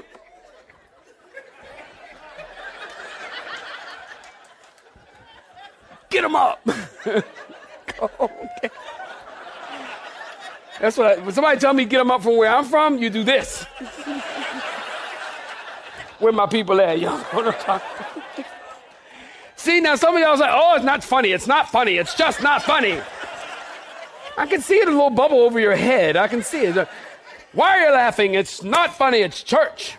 Get 6.20 6.26
him 6.26 6.36
up. 6.36 6.60
okay. 7.08 8.70
That's 10.82 10.98
what 10.98 11.18
I, 11.18 11.22
when 11.22 11.34
somebody 11.34 11.58
tell 11.58 11.74
me 11.74 11.86
get 11.86 12.00
them 12.00 12.12
up 12.12 12.24
from 12.24 12.36
where 12.36 12.54
I'm 12.54 12.66
from, 12.66 12.98
you 12.98 13.10
do 13.10 13.24
this. 13.24 13.64
where 16.20 16.34
my 16.34 16.46
people 16.46 16.82
at, 16.82 17.00
y'all? 17.00 17.24
see, 19.56 19.80
now 19.80 19.96
some 19.96 20.14
of 20.14 20.22
y'all 20.22 20.36
say, 20.36 20.50
oh, 20.50 20.76
it's 20.76 20.84
not 20.84 21.06
funny. 21.06 21.30
It's 21.32 21.48
not 21.48 21.72
funny. 21.72 21.94
It's 21.94 22.16
just 22.16 22.44
not 22.44 22.64
funny. 22.64 23.00
I 24.38 24.46
can 24.46 24.60
see 24.60 24.76
it 24.76 24.90
a 24.90 24.92
little 24.92 25.12
bubble 25.12 25.40
over 25.40 25.58
your 25.58 25.78
head. 25.78 26.18
I 26.18 26.28
can 26.28 26.44
see 26.44 26.66
it. 26.66 26.86
Why 27.54 27.78
are 27.78 27.88
you 27.88 27.94
laughing? 27.94 28.34
It's 28.34 28.62
not 28.62 28.94
funny. 28.94 29.20
It's 29.20 29.42
church. 29.42 29.96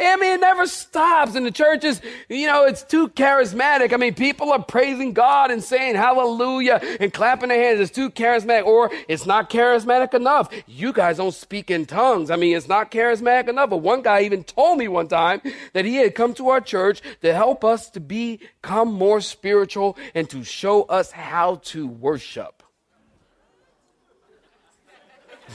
I 0.00 0.16
mean, 0.16 0.32
it 0.32 0.40
never 0.40 0.66
stops. 0.66 1.34
And 1.34 1.44
the 1.44 1.50
churches, 1.50 2.00
you 2.28 2.46
know, 2.46 2.64
it's 2.64 2.82
too 2.82 3.08
charismatic. 3.08 3.92
I 3.92 3.96
mean, 3.96 4.14
people 4.14 4.52
are 4.52 4.62
praising 4.62 5.12
God 5.12 5.50
and 5.50 5.62
saying 5.62 5.96
hallelujah 5.96 6.80
and 6.98 7.12
clapping 7.12 7.50
their 7.50 7.62
hands. 7.62 7.80
It's 7.80 7.90
too 7.90 8.10
charismatic, 8.10 8.64
or 8.64 8.90
it's 9.08 9.26
not 9.26 9.50
charismatic 9.50 10.14
enough. 10.14 10.50
You 10.66 10.92
guys 10.92 11.18
don't 11.18 11.34
speak 11.34 11.70
in 11.70 11.86
tongues. 11.86 12.30
I 12.30 12.36
mean, 12.36 12.56
it's 12.56 12.68
not 12.68 12.90
charismatic 12.90 13.48
enough. 13.48 13.70
But 13.70 13.78
one 13.78 14.02
guy 14.02 14.22
even 14.22 14.44
told 14.44 14.78
me 14.78 14.88
one 14.88 15.08
time 15.08 15.42
that 15.74 15.84
he 15.84 15.96
had 15.96 16.14
come 16.14 16.34
to 16.34 16.48
our 16.48 16.60
church 16.60 17.02
to 17.22 17.34
help 17.34 17.64
us 17.64 17.90
to 17.90 18.00
become 18.00 18.92
more 18.92 19.20
spiritual 19.20 19.96
and 20.14 20.28
to 20.30 20.42
show 20.44 20.82
us 20.84 21.10
how 21.10 21.56
to 21.64 21.86
worship. 21.86 22.62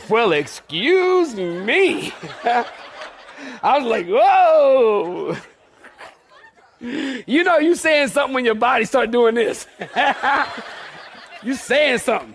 Well, 0.10 0.34
excuse 0.34 1.36
me. 1.36 2.14
I 3.64 3.80
was 3.80 3.88
like, 3.88 4.08
whoa. 4.08 5.36
You 6.80 7.44
know, 7.44 7.58
you 7.58 7.75
saying 7.75 8.10
something 8.10 8.34
when 8.34 8.46
your 8.46 8.56
body 8.56 8.86
start 8.86 9.12
doing 9.12 9.36
this. 9.36 9.66
you 11.44 11.54
saying 11.56 12.00
something. 12.00 12.34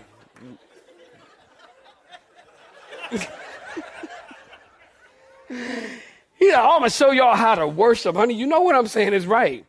He 6.37 6.51
I'm 6.51 6.79
gonna 6.79 6.89
show 6.89 7.11
y'all 7.11 7.35
how 7.35 7.55
to 7.55 7.67
worship, 7.67 8.15
honey. 8.15 8.33
You 8.33 8.47
know 8.47 8.61
what 8.61 8.75
I'm 8.75 8.87
saying 8.87 9.13
is 9.13 9.27
right. 9.27 9.65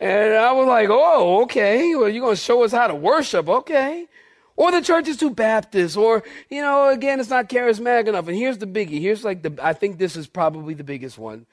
And 0.00 0.34
I 0.34 0.52
was 0.52 0.66
like, 0.66 0.88
oh, 0.90 1.42
okay. 1.42 1.94
Well, 1.94 2.08
you're 2.08 2.24
gonna 2.24 2.36
show 2.36 2.64
us 2.64 2.72
how 2.72 2.86
to 2.86 2.94
worship, 2.94 3.48
okay. 3.48 4.06
Or 4.62 4.70
the 4.70 4.80
church 4.80 5.08
is 5.08 5.16
too 5.16 5.30
Baptist, 5.30 5.96
or, 5.96 6.22
you 6.48 6.62
know, 6.62 6.88
again, 6.88 7.18
it's 7.18 7.28
not 7.28 7.48
charismatic 7.48 8.06
enough. 8.06 8.28
And 8.28 8.36
here's 8.36 8.58
the 8.58 8.66
biggie. 8.66 9.00
Here's 9.00 9.24
like 9.24 9.42
the, 9.42 9.58
I 9.60 9.72
think 9.72 9.98
this 9.98 10.14
is 10.14 10.28
probably 10.28 10.72
the 10.74 10.84
biggest 10.84 11.18
one. 11.18 11.46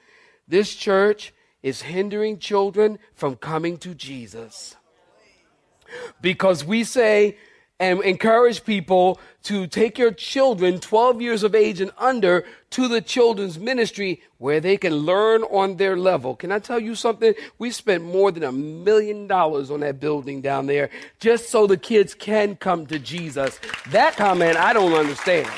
This 0.48 0.76
church 0.76 1.34
is 1.64 1.82
hindering 1.82 2.38
children 2.38 3.00
from 3.16 3.36
coming 3.36 3.78
to 3.78 3.96
Jesus. 3.96 4.76
Because 6.22 6.64
we 6.64 6.84
say, 6.84 7.40
and 7.80 8.02
encourage 8.02 8.66
people 8.66 9.20
to 9.44 9.66
take 9.66 9.98
your 9.98 10.12
children 10.12 10.80
12 10.80 11.22
years 11.22 11.44
of 11.44 11.56
age 11.56 11.80
and 11.80 11.92
under 11.98 12.46
to 12.72 12.88
the 12.88 13.02
children's 13.02 13.58
ministry 13.58 14.22
where 14.38 14.60
they 14.60 14.76
can 14.76 14.94
learn 14.94 15.44
on 15.44 15.78
their 15.78 15.98
level. 15.98 16.36
Can 16.36 16.52
I 16.52 16.60
tell 16.60 16.80
you 16.80 16.94
something? 16.94 17.34
We 17.58 17.72
spent 17.72 18.04
more 18.04 18.32
than 18.32 18.44
a 18.44 18.52
million 18.52 19.28
dollars 19.28 19.72
on 19.72 19.80
that 19.80 20.00
building 20.00 20.42
down 20.42 20.68
there 20.68 20.90
just 21.20 21.50
so 21.50 21.68
the 21.68 21.78
kids 21.78 22.14
can 22.14 22.58
come 22.58 22.86
to 22.88 23.00
Jesus. 23.00 23.60
That 23.90 24.18
comment 24.18 24.58
I 24.58 24.74
don't 24.74 24.94
understand. 24.94 25.50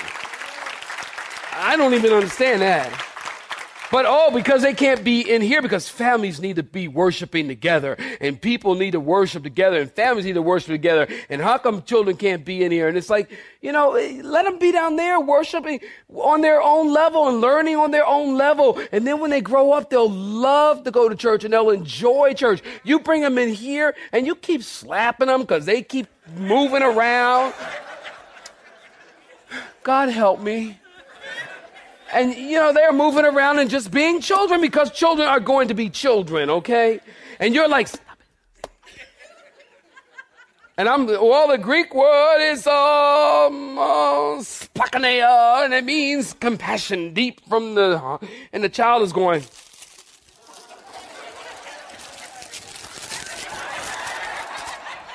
I 1.54 1.76
don't 1.76 1.94
even 1.94 2.14
understand 2.14 2.62
that. 2.62 3.11
But 3.92 4.06
oh, 4.08 4.32
because 4.32 4.62
they 4.62 4.74
can't 4.74 5.04
be 5.04 5.22
in 5.30 5.42
here, 5.42 5.62
because 5.62 5.90
families 5.90 6.40
need 6.40 6.56
to 6.56 6.64
be 6.64 6.88
worshiping 6.88 7.50
together, 7.50 7.98
and 8.22 8.40
people 8.40 8.76
need 8.76 8.92
to 8.92 9.02
worship 9.02 9.44
together, 9.44 9.82
and 9.82 9.92
families 9.92 10.26
need 10.26 10.36
to 10.36 10.42
worship 10.42 10.70
together. 10.70 11.08
And 11.30 11.42
how 11.42 11.58
come 11.58 11.84
children 11.84 12.16
can't 12.16 12.46
be 12.46 12.64
in 12.64 12.72
here? 12.72 12.88
And 12.88 12.98
it's 12.98 13.10
like, 13.10 13.30
you 13.62 13.74
know, 13.74 13.96
eh, 13.96 14.22
let 14.24 14.46
them 14.46 14.60
be 14.60 14.72
down 14.72 14.96
there 14.96 15.20
worshiping 15.20 15.82
on 16.10 16.40
their 16.40 16.62
own 16.62 16.94
level 16.94 17.28
and 17.28 17.42
learning 17.42 17.76
on 17.76 17.92
their 17.92 18.06
own 18.06 18.38
level. 18.38 18.82
And 18.94 19.06
then 19.06 19.20
when 19.20 19.30
they 19.30 19.42
grow 19.42 19.74
up, 19.74 19.90
they'll 19.90 20.10
love 20.10 20.84
to 20.86 20.92
go 20.92 21.10
to 21.10 21.16
church 21.16 21.44
and 21.44 21.54
they'll 21.54 21.70
enjoy 21.70 22.34
church. 22.34 22.62
You 22.84 23.00
bring 23.00 23.22
them 23.22 23.38
in 23.38 23.50
here 23.50 23.94
and 24.14 24.26
you 24.26 24.36
keep 24.36 24.64
slapping 24.64 25.28
them 25.28 25.42
because 25.42 25.66
they 25.66 25.82
keep 25.82 26.08
moving 26.38 26.82
around. 26.82 27.54
God 29.84 30.10
help 30.10 30.40
me 30.40 30.81
and 32.14 32.36
you 32.36 32.58
know 32.58 32.74
they're 32.74 32.94
moving 32.94 33.26
around 33.26 33.60
and 33.60 33.70
just 33.70 33.92
being 33.92 34.22
children 34.22 34.62
because 34.62 34.92
children 34.92 35.28
are 35.28 35.40
going 35.40 35.68
to 35.68 35.74
be 35.74 35.90
children 35.90 36.50
okay? 36.50 37.00
And 37.40 37.56
you're 37.56 37.68
like 37.68 37.90
and 40.78 40.90
I'm 40.90 41.06
well 41.06 41.48
the 41.48 41.58
Greek 41.58 41.94
word 41.94 42.52
is 42.52 42.66
um 42.66 43.78
uh, 43.78 44.42
spakanea 44.42 45.64
and 45.66 45.74
it 45.74 45.84
means 45.84 46.34
compassion 46.34 47.14
deep 47.14 47.42
from 47.48 47.76
the 47.76 48.20
and 48.52 48.64
the 48.64 48.70
child 48.70 49.04
is 49.04 49.14
going 49.14 49.44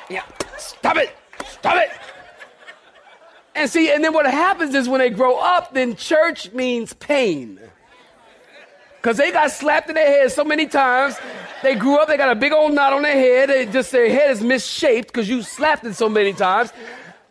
yeah 0.09 0.23
stop 0.57 0.97
it 0.97 1.17
stop 1.49 1.77
it 1.77 1.91
and 3.57 3.71
see, 3.71 3.91
and 3.91 4.05
then 4.05 4.13
what 4.13 4.27
happens 4.27 4.75
is 4.75 4.89
when 4.89 5.01
they 5.01 5.11
grow 5.11 5.39
up, 5.39 5.73
then 5.73 5.97
church 5.97 6.53
means 6.53 6.93
pain. 6.93 7.59
Because 9.01 9.17
they 9.17 9.33
got 9.33 9.51
slapped 9.51 9.89
in 9.89 9.95
their 9.95 10.07
head 10.07 10.31
so 10.31 10.45
many 10.45 10.67
times. 10.67 11.17
They 11.63 11.75
grew 11.75 11.97
up, 11.97 12.09
they 12.09 12.17
got 12.17 12.31
a 12.31 12.35
big 12.35 12.53
old 12.53 12.75
knot 12.75 12.93
on 12.93 13.03
their 13.03 13.13
head. 13.13 13.49
They 13.49 13.65
just 13.65 13.93
their 13.93 14.11
head 14.11 14.31
is 14.31 14.43
misshaped 14.43 15.09
because 15.09 15.29
you 15.29 15.43
slapped 15.43 15.85
it 15.85 15.95
so 15.95 16.09
many 16.09 16.33
times. 16.33 16.73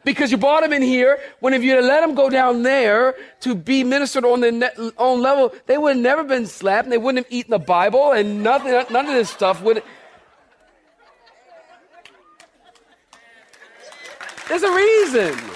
Because 0.03 0.31
you 0.31 0.37
brought 0.37 0.61
them 0.61 0.73
in 0.73 0.81
here, 0.81 1.19
when 1.41 1.53
if 1.53 1.63
you 1.63 1.79
let 1.81 2.01
them 2.01 2.15
go 2.15 2.29
down 2.29 2.63
there 2.63 3.15
to 3.41 3.55
be 3.55 3.83
ministered 3.83 4.23
on 4.23 4.39
their 4.39 4.71
own 4.97 5.21
level, 5.21 5.53
they 5.65 5.77
would 5.77 5.95
have 5.95 6.03
never 6.03 6.23
been 6.23 6.45
slapped 6.45 6.85
and 6.85 6.93
they 6.93 6.97
wouldn't 6.97 7.25
have 7.25 7.33
eaten 7.33 7.51
the 7.51 7.59
Bible 7.59 8.11
and 8.13 8.41
nothing, 8.41 8.71
none 8.91 9.05
of 9.05 9.13
this 9.13 9.29
stuff 9.29 9.61
would. 9.61 9.83
There's 14.47 14.63
a 14.63 14.71
reason. 14.71 15.54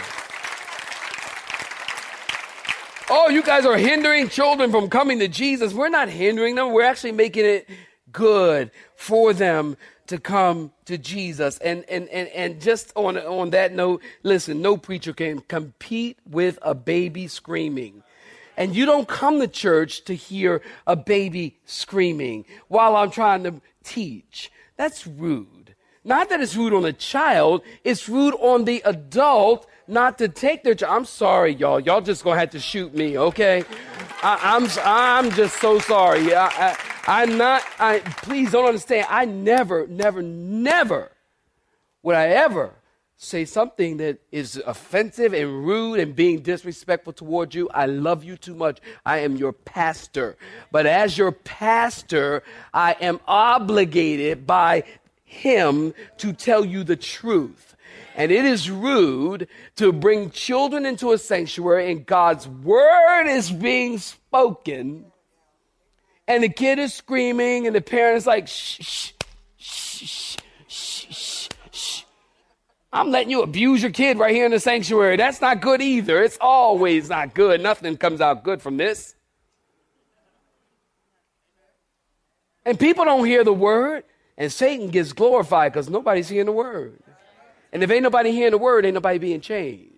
Oh, 3.12 3.28
you 3.28 3.42
guys 3.42 3.66
are 3.66 3.76
hindering 3.76 4.30
children 4.30 4.70
from 4.70 4.88
coming 4.88 5.18
to 5.18 5.28
Jesus. 5.28 5.74
We're 5.74 5.90
not 5.90 6.10
hindering 6.10 6.54
them. 6.54 6.72
We're 6.72 6.84
actually 6.84 7.14
making 7.14 7.44
it 7.44 7.68
good 8.12 8.70
for 8.96 9.34
them 9.34 9.78
to 10.08 10.20
come 10.20 10.72
to 10.86 10.96
Jesus. 10.96 11.58
And, 11.58 11.86
and, 11.90 12.08
and, 12.10 12.28
and 12.30 12.62
just 12.62 12.94
on, 12.96 13.18
on 13.18 13.50
that 13.50 13.74
note, 13.74 14.04
listen, 14.22 14.62
no 14.62 14.78
preacher 14.78 15.12
can 15.12 15.40
compete 15.40 16.20
with 16.30 16.60
a 16.62 16.76
baby 16.76 17.28
screaming. 17.28 18.04
And 18.56 18.76
you 18.76 18.86
don't 18.86 19.08
come 19.08 19.40
to 19.40 19.48
church 19.48 20.04
to 20.06 20.14
hear 20.14 20.62
a 20.86 20.96
baby 20.96 21.58
screaming 21.66 22.46
while 22.68 22.96
I'm 22.96 23.10
trying 23.10 23.42
to 23.46 23.60
teach. 23.84 24.52
That's 24.78 25.08
rude. 25.08 25.74
Not 26.04 26.30
that 26.30 26.42
it's 26.42 26.56
rude 26.56 26.74
on 26.74 26.84
the 26.84 26.94
child, 26.94 27.64
it's 27.84 28.08
rude 28.08 28.36
on 28.36 28.66
the 28.66 28.84
adult 28.86 29.66
not 29.90 30.18
to 30.20 30.30
take 30.30 30.64
their 30.64 30.76
child. 30.76 30.96
I'm 30.96 31.06
sorry, 31.06 31.54
y'all. 31.54 31.80
Y'all 31.80 32.02
just 32.02 32.24
gonna 32.24 32.40
have 32.40 32.52
to 32.52 32.60
shoot 32.60 32.94
me, 32.94 33.18
okay? 33.18 33.64
I, 34.22 34.56
am 34.56 34.66
I'm, 34.66 35.26
I'm 35.26 35.32
just 35.32 35.60
so 35.60 35.80
sorry. 35.80 36.36
I, 36.36 36.78
I, 37.08 37.24
am 37.24 37.38
not. 37.38 37.64
I 37.80 38.00
please 38.00 38.52
don't 38.52 38.66
understand. 38.66 39.08
I 39.10 39.26
never, 39.26 39.88
never, 39.88 40.22
never 40.22 41.12
would 42.04 42.16
I 42.16 42.28
ever 42.28 42.74
say 43.22 43.44
something 43.44 43.98
that 43.98 44.18
is 44.32 44.62
offensive 44.66 45.34
and 45.34 45.66
rude 45.66 46.00
and 46.00 46.16
being 46.16 46.40
disrespectful 46.40 47.12
towards 47.12 47.54
you. 47.54 47.70
I 47.70 47.86
love 47.86 48.24
you 48.24 48.38
too 48.38 48.56
much. 48.56 48.80
I 49.06 49.20
am 49.20 49.36
your 49.36 49.52
pastor. 49.52 50.38
But 50.72 50.86
as 50.86 51.18
your 51.18 51.34
pastor, 51.34 52.44
I 52.74 52.94
am 53.02 53.20
obligated 53.28 54.48
by 54.48 54.84
him 55.26 55.94
to 56.18 56.32
tell 56.32 56.64
you 56.64 56.84
the 56.84 56.96
truth. 56.96 57.69
And 58.16 58.32
it 58.32 58.46
is 58.46 58.70
rude 58.70 59.48
to 59.78 59.92
bring 59.92 60.32
children 60.32 60.86
into 60.86 61.12
a 61.12 61.18
sanctuary 61.18 61.92
and 61.92 62.06
God's 62.06 62.48
word 62.48 63.28
is 63.28 63.52
being 63.52 63.98
spoken. 63.98 65.06
And 66.28 66.44
the 66.44 66.50
kid 66.50 66.80
is 66.80 66.94
screaming 66.94 67.66
and 67.66 67.76
the 67.76 67.82
parent 67.82 68.18
is 68.18 68.28
like, 68.28 68.48
shh, 68.48 68.82
shh, 68.82 69.14
shh, 69.58 70.38
shh, 70.68 71.08
shh, 71.12 71.50
shh. 71.72 72.04
I'm 72.92 73.12
letting 73.12 73.30
you 73.30 73.44
abuse 73.44 73.82
your 73.82 73.92
kid 73.92 74.18
right 74.18 74.34
here 74.34 74.46
in 74.46 74.52
the 74.52 74.60
sanctuary. 74.60 75.16
That's 75.16 75.42
not 75.42 75.62
good 75.62 75.82
either. 75.82 76.24
It's 76.24 76.38
always 76.42 77.10
not 77.10 77.34
good. 77.34 77.62
Nothing 77.62 77.98
comes 77.98 78.20
out 78.20 78.44
good 78.44 78.62
from 78.62 78.78
this. 78.78 79.16
And 82.66 82.80
people 82.80 83.06
don't 83.06 83.26
hear 83.26 83.44
the 83.44 83.54
word, 83.54 84.04
and 84.38 84.52
Satan 84.52 84.90
gets 84.90 85.14
glorified 85.14 85.74
because 85.74 85.90
nobody's 85.90 86.30
hearing 86.30 86.46
the 86.46 86.52
word. 86.52 87.00
And 87.72 87.84
if 87.84 87.92
ain't 87.92 88.04
nobody 88.04 88.32
hearing 88.32 88.52
the 88.52 88.58
word, 88.58 88.86
ain't 88.86 88.96
nobody 88.96 89.20
being 89.20 89.42
changed. 89.42 89.94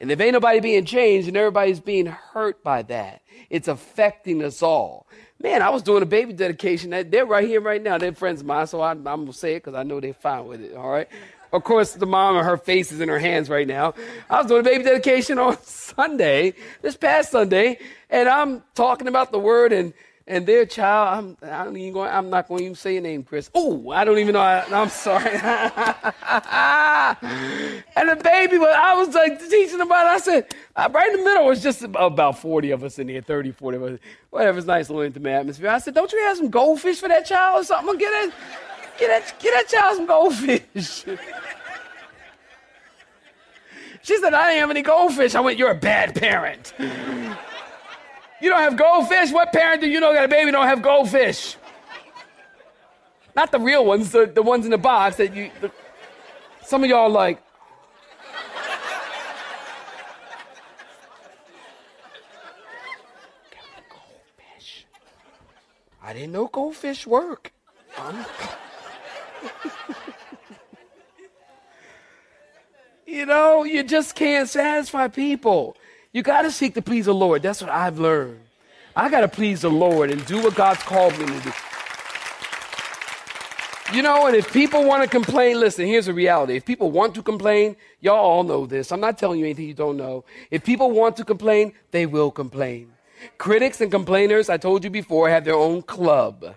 And 0.00 0.10
if 0.10 0.20
ain't 0.20 0.34
nobody 0.34 0.60
being 0.60 0.84
changed 0.84 1.28
and 1.28 1.36
everybody's 1.36 1.80
being 1.80 2.06
hurt 2.06 2.62
by 2.62 2.82
that, 2.82 3.22
it's 3.48 3.68
affecting 3.68 4.42
us 4.42 4.62
all. 4.62 5.06
Man, 5.40 5.62
I 5.62 5.70
was 5.70 5.82
doing 5.82 6.02
a 6.02 6.06
baby 6.06 6.32
dedication. 6.32 6.90
They're 7.10 7.26
right 7.26 7.46
here, 7.46 7.60
right 7.60 7.82
now. 7.82 7.98
They're 7.98 8.12
friends 8.12 8.40
of 8.40 8.46
mine, 8.46 8.66
so 8.66 8.80
I, 8.80 8.92
am 8.92 9.02
going 9.02 9.26
to 9.26 9.32
say 9.32 9.54
it 9.54 9.64
because 9.64 9.74
I 9.74 9.82
know 9.82 10.00
they're 10.00 10.14
fine 10.14 10.46
with 10.46 10.60
it, 10.60 10.74
all 10.74 10.90
right? 10.90 11.08
Of 11.52 11.64
course, 11.64 11.92
the 11.92 12.06
mom 12.06 12.36
and 12.36 12.44
her 12.44 12.56
face 12.56 12.92
is 12.92 13.00
in 13.00 13.08
her 13.08 13.18
hands 13.18 13.48
right 13.48 13.66
now. 13.66 13.94
I 14.28 14.38
was 14.38 14.46
doing 14.46 14.60
a 14.60 14.64
baby 14.64 14.84
dedication 14.84 15.38
on 15.38 15.56
Sunday, 15.62 16.54
this 16.82 16.96
past 16.96 17.30
Sunday, 17.30 17.78
and 18.10 18.28
I'm 18.28 18.62
talking 18.74 19.08
about 19.08 19.32
the 19.32 19.38
word 19.38 19.72
and 19.72 19.94
and 20.28 20.44
their 20.44 20.66
child, 20.66 21.36
I'm, 21.42 21.48
I 21.48 21.62
don't 21.62 21.76
even 21.76 22.02
I'm 22.02 22.30
not 22.30 22.48
going 22.48 22.58
to 22.58 22.64
even 22.64 22.74
say 22.74 22.94
your 22.94 23.02
name, 23.02 23.22
Chris. 23.22 23.48
Oh, 23.54 23.90
I 23.90 24.04
don't 24.04 24.18
even 24.18 24.32
know. 24.32 24.40
I, 24.40 24.64
am 24.64 24.88
sorry. 24.88 25.30
and 27.94 28.08
the 28.08 28.16
baby, 28.16 28.56
I 28.56 28.94
was 28.94 29.14
like 29.14 29.38
teaching 29.48 29.80
about 29.80 30.06
it. 30.06 30.10
I 30.10 30.18
said, 30.18 30.52
uh, 30.74 30.88
right 30.92 31.12
in 31.12 31.20
the 31.20 31.24
middle 31.24 31.44
it 31.44 31.48
was 31.48 31.62
just 31.62 31.82
about 31.82 32.40
40 32.40 32.72
of 32.72 32.82
us 32.82 32.98
in 32.98 33.08
here, 33.08 33.20
30, 33.20 33.52
40 33.52 33.76
of 33.76 33.82
us. 33.84 34.00
Whatever, 34.30 34.58
it's 34.58 34.66
nice 34.66 34.90
little 34.90 35.04
intimate 35.04 35.30
atmosphere. 35.30 35.70
I 35.70 35.78
said, 35.78 35.94
don't 35.94 36.10
you 36.12 36.18
have 36.22 36.38
some 36.38 36.50
goldfish 36.50 36.98
for 36.98 37.06
that 37.08 37.24
child 37.24 37.60
or 37.60 37.64
something? 37.64 37.96
Get 37.96 38.10
that, 38.10 38.32
get 38.98 39.06
that, 39.06 39.40
get 39.40 39.54
that 39.54 39.68
child 39.68 39.96
some 39.96 40.06
goldfish. 40.06 41.04
she 44.02 44.18
said, 44.18 44.34
I 44.34 44.48
didn't 44.48 44.60
have 44.60 44.70
any 44.70 44.82
goldfish. 44.82 45.36
I 45.36 45.40
went, 45.40 45.56
you're 45.56 45.70
a 45.70 45.74
bad 45.76 46.16
parent. 46.16 46.74
You 48.40 48.50
don't 48.50 48.60
have 48.60 48.76
goldfish? 48.76 49.32
What 49.32 49.52
parent 49.52 49.80
do 49.80 49.88
you 49.88 50.00
know 50.00 50.12
got 50.12 50.24
a 50.24 50.28
baby 50.28 50.50
don't 50.50 50.66
have 50.66 50.82
goldfish? 50.82 51.56
Not 53.34 53.50
the 53.52 53.58
real 53.60 53.84
ones, 53.84 54.12
the, 54.12 54.26
the 54.26 54.42
ones 54.42 54.64
in 54.64 54.70
the 54.70 54.78
box 54.78 55.16
that 55.16 55.34
you. 55.34 55.50
The, 55.60 55.70
some 56.62 56.82
of 56.84 56.90
y'all 56.90 57.10
like. 57.10 57.42
goldfish. 63.90 64.86
I 66.02 66.12
didn't 66.12 66.32
know 66.32 66.46
goldfish 66.46 67.06
work. 67.06 67.52
you 73.06 73.24
know, 73.26 73.64
you 73.64 73.82
just 73.82 74.14
can't 74.14 74.48
satisfy 74.48 75.08
people. 75.08 75.76
You 76.16 76.22
got 76.22 76.42
to 76.42 76.50
seek 76.50 76.72
to 76.76 76.80
please 76.80 77.04
the 77.04 77.12
Lord. 77.12 77.42
That's 77.42 77.60
what 77.60 77.70
I've 77.70 77.98
learned. 77.98 78.40
I 78.96 79.10
got 79.10 79.20
to 79.20 79.28
please 79.28 79.60
the 79.60 79.70
Lord 79.70 80.10
and 80.10 80.24
do 80.24 80.42
what 80.42 80.54
God's 80.54 80.82
called 80.82 81.12
me 81.18 81.26
to 81.26 81.40
do. 81.40 81.52
You 83.92 84.00
know, 84.00 84.26
and 84.26 84.34
if 84.34 84.50
people 84.50 84.82
want 84.82 85.02
to 85.02 85.10
complain, 85.10 85.60
listen, 85.60 85.84
here's 85.84 86.06
the 86.06 86.14
reality. 86.14 86.56
If 86.56 86.64
people 86.64 86.90
want 86.90 87.14
to 87.16 87.22
complain, 87.22 87.76
y'all 88.00 88.14
all 88.14 88.44
know 88.44 88.64
this. 88.64 88.92
I'm 88.92 89.00
not 89.00 89.18
telling 89.18 89.40
you 89.40 89.44
anything 89.44 89.68
you 89.68 89.74
don't 89.74 89.98
know. 89.98 90.24
If 90.50 90.64
people 90.64 90.90
want 90.90 91.18
to 91.18 91.24
complain, 91.26 91.74
they 91.90 92.06
will 92.06 92.30
complain. 92.30 92.94
Critics 93.36 93.82
and 93.82 93.90
complainers, 93.90 94.48
I 94.48 94.56
told 94.56 94.84
you 94.84 94.90
before, 94.90 95.28
have 95.28 95.44
their 95.44 95.54
own 95.54 95.82
club. 95.82 96.54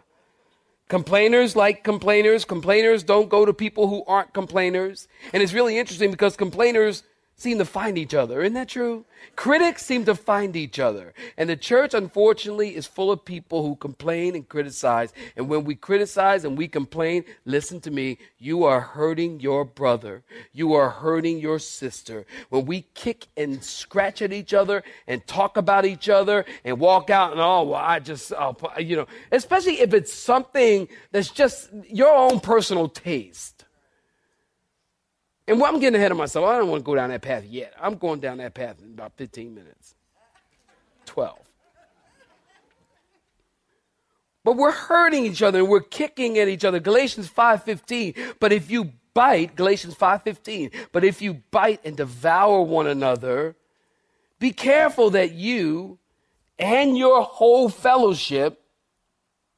Complainers 0.87 1.57
like 1.57 1.83
complainers. 1.83 2.45
Complainers 2.45 3.03
don't 3.03 3.27
go 3.27 3.45
to 3.45 3.53
people 3.53 3.89
who 3.89 4.05
aren't 4.07 4.33
complainers. 4.33 5.09
And 5.33 5.43
it's 5.43 5.51
really 5.51 5.77
interesting 5.77 6.11
because 6.11 6.37
complainers 6.37 7.03
seem 7.39 7.57
to 7.57 7.65
find 7.65 7.97
each 7.97 8.13
other. 8.13 8.41
Isn't 8.41 8.53
that 8.53 8.69
true? 8.69 9.05
Critics 9.35 9.85
seem 9.85 10.05
to 10.05 10.15
find 10.15 10.55
each 10.55 10.79
other. 10.79 11.13
And 11.37 11.49
the 11.49 11.55
church, 11.55 11.93
unfortunately, 11.93 12.75
is 12.75 12.85
full 12.85 13.11
of 13.11 13.23
people 13.23 13.63
who 13.63 13.75
complain 13.75 14.35
and 14.35 14.47
criticize. 14.47 15.13
And 15.37 15.47
when 15.47 15.63
we 15.63 15.75
criticize 15.75 16.43
and 16.43 16.57
we 16.57 16.67
complain, 16.67 17.23
listen 17.45 17.79
to 17.81 17.91
me, 17.91 18.17
you 18.37 18.65
are 18.65 18.81
hurting 18.81 19.39
your 19.39 19.63
brother. 19.63 20.23
You 20.51 20.73
are 20.73 20.89
hurting 20.89 21.39
your 21.39 21.59
sister. 21.59 22.25
When 22.49 22.65
we 22.65 22.81
kick 22.93 23.27
and 23.37 23.63
scratch 23.63 24.21
at 24.21 24.33
each 24.33 24.53
other 24.53 24.83
and 25.07 25.25
talk 25.25 25.55
about 25.55 25.85
each 25.85 26.09
other 26.09 26.45
and 26.65 26.79
walk 26.79 27.09
out 27.09 27.31
and, 27.31 27.41
oh, 27.41 27.63
well, 27.63 27.81
I 27.81 27.99
just, 27.99 28.33
uh, 28.33 28.53
you 28.77 28.97
know, 28.97 29.07
especially 29.31 29.79
if 29.79 29.93
it's 29.93 30.13
something 30.13 30.87
that's 31.11 31.29
just 31.29 31.69
your 31.87 32.13
own 32.13 32.39
personal 32.39 32.89
taste 32.89 33.65
and 35.49 35.63
I'm 35.63 35.79
getting 35.79 35.99
ahead 35.99 36.11
of 36.11 36.17
myself. 36.17 36.45
I 36.45 36.59
don't 36.59 36.69
want 36.69 36.81
to 36.81 36.85
go 36.85 36.93
down 36.93 37.09
that 37.09 37.23
path 37.23 37.43
yet. 37.43 37.73
I'm 37.81 37.95
going 37.95 38.19
down 38.19 38.37
that 38.37 38.53
path 38.53 38.77
in 38.83 38.93
about 38.93 39.13
15 39.17 39.53
minutes. 39.53 39.95
12. 41.07 41.37
But 44.43 44.57
we're 44.57 44.71
hurting 44.71 45.25
each 45.25 45.41
other 45.41 45.59
and 45.59 45.67
we're 45.67 45.81
kicking 45.81 46.37
at 46.37 46.47
each 46.47 46.63
other. 46.63 46.79
Galatians 46.79 47.27
5:15. 47.27 48.35
But 48.39 48.53
if 48.53 48.69
you 48.69 48.93
bite, 49.15 49.55
Galatians 49.55 49.95
5:15, 49.95 50.71
but 50.91 51.03
if 51.03 51.19
you 51.21 51.41
bite 51.49 51.81
and 51.83 51.97
devour 51.97 52.61
one 52.61 52.85
another, 52.85 53.55
be 54.37 54.51
careful 54.51 55.09
that 55.09 55.33
you 55.33 55.97
and 56.59 56.95
your 56.95 57.23
whole 57.23 57.69
fellowship, 57.69 58.61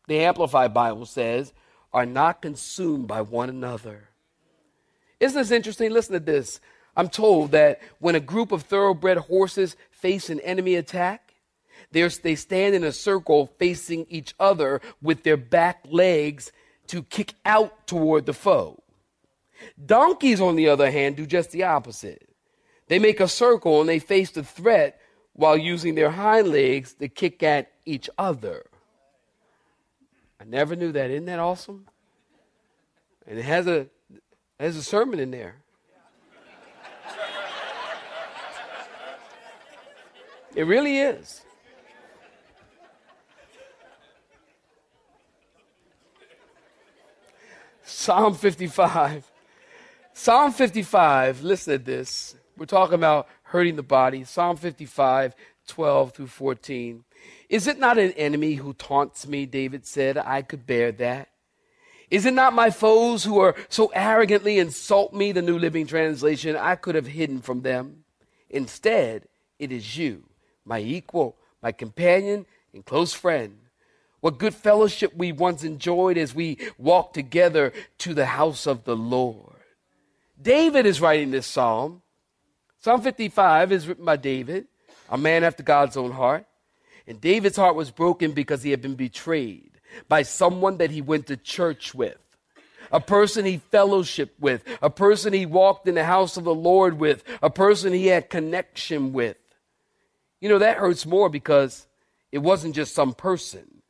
the 0.08 0.20
Amplified 0.20 0.74
Bible 0.74 1.06
says, 1.06 1.54
are 1.94 2.06
not 2.06 2.42
consumed 2.42 3.08
by 3.08 3.22
one 3.22 3.50
another. 3.50 4.11
Isn't 5.22 5.40
this 5.40 5.52
interesting? 5.52 5.92
Listen 5.92 6.14
to 6.14 6.20
this. 6.20 6.60
I'm 6.98 7.08
told 7.08 7.52
that 7.52 7.80
when 8.00 8.16
a 8.16 8.20
group 8.20 8.52
of 8.52 8.64
thoroughbred 8.64 9.18
horses 9.18 9.78
face 9.92 10.30
an 10.30 10.40
enemy 10.42 10.76
attack, 10.76 11.36
they 11.92 12.36
stand 12.36 12.76
in 12.76 12.84
a 12.84 12.92
circle 12.92 13.54
facing 13.60 14.08
each 14.10 14.34
other 14.40 14.82
with 15.02 15.24
their 15.24 15.38
back 15.38 15.86
legs 15.90 16.52
to 16.88 17.04
kick 17.04 17.36
out 17.46 17.86
toward 17.88 18.26
the 18.26 18.34
foe. 18.34 18.82
Donkeys, 19.86 20.42
on 20.42 20.56
the 20.56 20.70
other 20.70 20.90
hand, 20.90 21.16
do 21.16 21.26
just 21.26 21.52
the 21.52 21.64
opposite. 21.64 22.28
They 22.88 22.98
make 22.98 23.20
a 23.20 23.28
circle 23.28 23.80
and 23.80 23.88
they 23.88 24.00
face 24.00 24.32
the 24.32 24.44
threat 24.44 25.00
while 25.34 25.56
using 25.56 25.96
their 25.96 26.10
hind 26.10 26.48
legs 26.48 26.96
to 26.96 27.08
kick 27.08 27.44
at 27.44 27.72
each 27.86 28.10
other. 28.18 28.66
I 30.40 30.46
never 30.46 30.76
knew 30.76 30.92
that. 30.92 31.12
Isn't 31.12 31.26
that 31.26 31.40
awesome? 31.40 31.88
And 33.28 33.38
it 33.38 33.46
has 33.46 33.68
a 33.68 33.88
there's 34.62 34.76
a 34.76 34.84
sermon 34.84 35.20
in 35.20 35.32
there. 35.32 35.56
It 40.56 40.64
really 40.64 41.00
is. 41.00 41.42
Psalm 47.84 48.36
55. 48.36 49.32
Psalm 50.14 50.52
55, 50.52 51.42
listen 51.42 51.80
to 51.80 51.84
this. 51.84 52.36
We're 52.56 52.66
talking 52.68 52.94
about 52.94 53.28
hurting 53.44 53.78
the 53.78 53.84
body. 53.84 54.24
Psalm 54.24 54.58
55, 54.58 55.34
12 55.68 56.12
through 56.14 56.28
14. 56.28 57.04
Is 57.50 57.66
it 57.66 57.80
not 57.80 57.98
an 57.98 58.12
enemy 58.12 58.54
who 58.54 58.74
taunts 58.74 59.26
me? 59.26 59.48
David 59.48 59.88
said, 59.88 60.18
I 60.18 60.44
could 60.44 60.68
bear 60.68 60.92
that. 60.92 61.31
Is 62.12 62.26
it 62.26 62.34
not 62.34 62.54
my 62.54 62.70
foes 62.70 63.24
who 63.24 63.40
are 63.40 63.56
so 63.70 63.90
arrogantly 63.96 64.60
insult 64.60 65.14
me? 65.14 65.32
The 65.32 65.42
New 65.42 65.58
Living 65.58 65.88
Translation, 65.88 66.58
I 66.58 66.76
could 66.76 66.96
have 66.96 67.08
hidden 67.08 67.42
from 67.42 67.62
them. 67.62 68.04
Instead, 68.50 69.30
it 69.58 69.72
is 69.72 69.98
you, 69.98 70.26
my 70.66 70.80
equal, 70.80 71.38
my 71.64 71.72
companion, 71.72 72.46
and 72.74 72.86
close 72.86 73.14
friend. 73.14 73.58
What 74.20 74.40
good 74.40 74.54
fellowship 74.54 75.16
we 75.16 75.32
once 75.32 75.64
enjoyed 75.64 76.18
as 76.18 76.36
we 76.36 76.58
walked 76.78 77.14
together 77.14 77.72
to 78.00 78.14
the 78.14 78.26
house 78.26 78.68
of 78.68 78.84
the 78.84 78.96
Lord. 78.96 79.56
David 80.40 80.86
is 80.86 81.00
writing 81.00 81.32
this 81.32 81.48
psalm. 81.48 82.02
Psalm 82.82 83.02
55 83.02 83.72
is 83.72 83.88
written 83.88 84.04
by 84.04 84.18
David, 84.18 84.68
a 85.10 85.18
man 85.18 85.46
after 85.46 85.64
God's 85.64 85.96
own 85.96 86.12
heart. 86.12 86.46
And 87.08 87.22
David's 87.22 87.56
heart 87.56 87.76
was 87.76 87.90
broken 87.90 88.34
because 88.34 88.64
he 88.64 88.72
had 88.72 88.82
been 88.82 88.96
betrayed 88.96 89.71
by 90.08 90.24
someone 90.24 90.78
that 90.78 90.92
he 90.92 91.02
went 91.02 91.28
to 91.28 91.38
church 91.38 91.94
with, 91.94 92.18
a 92.92 93.00
person 93.00 93.46
he 93.46 93.62
fellowshiped 93.72 94.40
with, 94.40 94.64
a 94.82 94.90
person 94.90 95.34
he 95.34 95.46
walked 95.46 95.88
in 95.88 95.96
the 95.96 96.04
house 96.04 96.38
of 96.38 96.44
the 96.44 96.54
Lord 96.54 97.00
with, 97.00 97.24
a 97.42 97.50
person 97.50 97.94
he 97.94 98.08
had 98.08 98.30
connection 98.30 99.14
with. 99.14 99.38
You 100.40 100.50
know, 100.50 100.60
that 100.60 100.78
hurts 100.78 101.06
more 101.06 101.30
because 101.30 101.88
it 102.32 102.40
wasn't 102.40 102.76
just 102.76 102.96
some 102.96 103.14
person. 103.14 103.82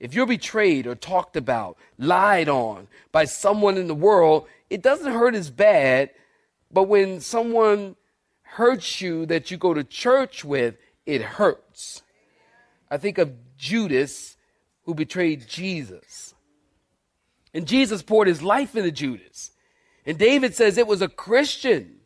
If 0.00 0.14
you're 0.14 0.26
betrayed 0.26 0.86
or 0.86 0.94
talked 0.94 1.36
about, 1.36 1.76
lied 1.98 2.48
on 2.48 2.86
by 3.10 3.24
someone 3.24 3.76
in 3.76 3.88
the 3.88 3.94
world, 3.94 4.46
it 4.70 4.82
doesn't 4.82 5.12
hurt 5.12 5.34
as 5.34 5.50
bad. 5.50 6.10
But 6.70 6.84
when 6.84 7.20
someone 7.20 7.96
hurts 8.42 9.00
you 9.00 9.26
that 9.26 9.50
you 9.50 9.56
go 9.56 9.74
to 9.74 9.82
church 9.82 10.44
with, 10.44 10.76
it 11.04 11.22
hurts. 11.22 12.02
I 12.90 12.96
think 12.96 13.18
of 13.18 13.32
Judas 13.56 14.36
who 14.88 14.94
betrayed 14.94 15.46
Jesus. 15.46 16.34
And 17.52 17.68
Jesus 17.68 18.00
poured 18.00 18.26
his 18.26 18.42
life 18.42 18.74
into 18.74 18.90
Judas. 18.90 19.50
And 20.06 20.16
David 20.16 20.54
says 20.54 20.78
it 20.78 20.86
was 20.86 21.02
a 21.02 21.08
Christian 21.08 21.96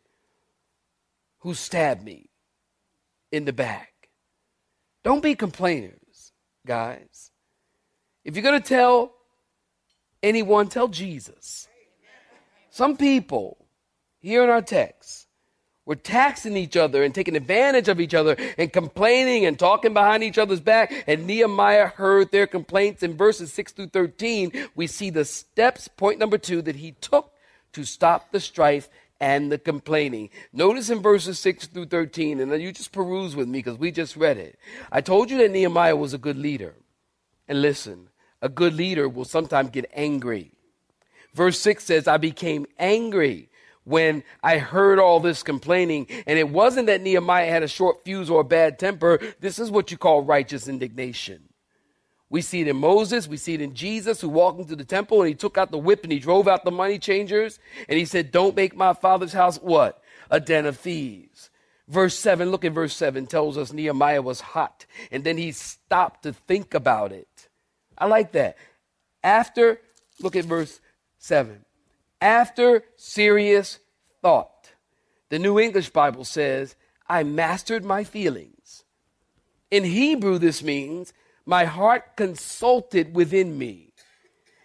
who 1.39 1.53
stabbed 1.53 2.03
me 2.03 2.29
in 3.31 3.45
the 3.45 3.53
back. 3.53 4.09
Don't 5.01 5.23
be 5.23 5.33
complainers, 5.33 6.33
guys. 6.67 7.31
If 8.25 8.35
you're 8.35 8.43
going 8.43 8.61
to 8.61 8.67
tell 8.67 9.13
anyone, 10.21 10.67
tell 10.67 10.89
Jesus. 10.89 11.69
Some 12.69 12.97
people 12.97 13.65
here 14.19 14.43
in 14.43 14.49
our 14.49 14.61
text 14.61 15.29
we're 15.85 15.95
taxing 15.95 16.55
each 16.55 16.77
other 16.77 17.03
and 17.03 17.13
taking 17.13 17.35
advantage 17.35 17.89
of 17.89 17.99
each 17.99 18.13
other 18.13 18.37
and 18.57 18.71
complaining 18.71 19.45
and 19.45 19.59
talking 19.59 19.93
behind 19.93 20.23
each 20.23 20.37
other's 20.37 20.61
back. 20.61 20.93
And 21.07 21.27
Nehemiah 21.27 21.87
heard 21.87 22.31
their 22.31 22.47
complaints. 22.47 23.03
In 23.03 23.17
verses 23.17 23.51
6 23.51 23.73
through 23.73 23.87
13, 23.87 24.69
we 24.75 24.87
see 24.87 25.09
the 25.09 25.25
steps, 25.25 25.89
point 25.89 26.19
number 26.19 26.37
two, 26.37 26.61
that 26.61 26.77
he 26.77 26.91
took 27.01 27.33
to 27.73 27.83
stop 27.83 28.31
the 28.31 28.39
strife 28.39 28.89
and 29.19 29.51
the 29.51 29.57
complaining. 29.57 30.29
Notice 30.53 30.89
in 30.89 31.01
verses 31.01 31.37
6 31.39 31.67
through 31.67 31.87
13, 31.87 32.39
and 32.39 32.61
you 32.61 32.71
just 32.71 32.93
peruse 32.93 33.35
with 33.35 33.47
me 33.47 33.59
because 33.59 33.77
we 33.77 33.91
just 33.91 34.15
read 34.15 34.37
it. 34.37 34.57
I 34.91 35.01
told 35.01 35.29
you 35.29 35.37
that 35.39 35.51
Nehemiah 35.51 35.95
was 35.95 36.13
a 36.13 36.17
good 36.17 36.37
leader. 36.37 36.75
And 37.47 37.61
listen, 37.61 38.07
a 38.41 38.47
good 38.47 38.73
leader 38.73 39.09
will 39.09 39.25
sometimes 39.25 39.69
get 39.69 39.89
angry. 39.93 40.51
Verse 41.33 41.59
6 41.59 41.83
says, 41.83 42.07
I 42.07 42.17
became 42.17 42.65
angry 42.79 43.49
when 43.85 44.23
I 44.41 44.57
heard 44.57 44.99
all 44.99 45.19
this 45.19 45.43
complaining. 45.43 46.07
And 46.25 46.39
it 46.39 46.49
wasn't 46.49 46.87
that 46.87 47.01
Nehemiah 47.01 47.49
had 47.49 47.63
a 47.63 47.67
short 47.67 48.03
fuse 48.03 48.29
or 48.29 48.41
a 48.41 48.45
bad 48.45 48.79
temper. 48.79 49.19
This 49.39 49.59
is 49.59 49.71
what 49.71 49.91
you 49.91 49.97
call 49.97 50.23
righteous 50.23 50.67
indignation. 50.67 51.49
We 52.29 52.41
see 52.41 52.61
it 52.61 52.67
in 52.67 52.77
Moses. 52.77 53.27
We 53.27 53.37
see 53.37 53.53
it 53.53 53.61
in 53.61 53.75
Jesus 53.75 54.19
who 54.21 54.29
walked 54.29 54.59
into 54.59 54.75
the 54.75 54.85
temple 54.85 55.21
and 55.21 55.27
he 55.27 55.35
took 55.35 55.57
out 55.57 55.69
the 55.69 55.77
whip 55.77 56.03
and 56.03 56.11
he 56.11 56.19
drove 56.19 56.47
out 56.47 56.65
the 56.65 56.71
money 56.71 56.97
changers. 56.97 57.59
And 57.87 57.99
he 57.99 58.05
said, 58.05 58.31
don't 58.31 58.55
make 58.55 58.75
my 58.75 58.93
father's 58.93 59.33
house 59.33 59.57
what? 59.57 60.01
A 60.31 60.39
den 60.39 60.65
of 60.65 60.77
thieves. 60.77 61.51
Verse 61.87 62.17
7, 62.17 62.49
look 62.49 62.65
at 62.65 62.71
verse 62.71 62.95
7, 62.95 63.27
tells 63.27 63.57
us 63.57 63.73
Nehemiah 63.73 64.21
was 64.21 64.39
hot. 64.39 64.85
And 65.11 65.23
then 65.23 65.37
he 65.37 65.51
stopped 65.51 66.23
to 66.23 66.33
think 66.33 66.73
about 66.73 67.11
it. 67.11 67.49
I 67.97 68.07
like 68.07 68.31
that. 68.31 68.57
After, 69.23 69.79
look 70.19 70.35
at 70.35 70.45
verse 70.45 70.79
7 71.19 71.63
after 72.23 72.85
serious 72.95 73.79
thought. 74.21 74.71
The 75.27 75.37
New 75.37 75.59
English 75.59 75.89
Bible 75.89 76.23
says, 76.23 76.75
I 77.07 77.23
mastered 77.23 77.83
my 77.83 78.05
feelings. 78.05 78.85
In 79.69 79.83
Hebrew, 79.83 80.37
this 80.37 80.63
means 80.63 81.11
my 81.45 81.65
heart 81.65 82.15
consulted 82.15 83.13
within 83.13 83.57
me. 83.57 83.91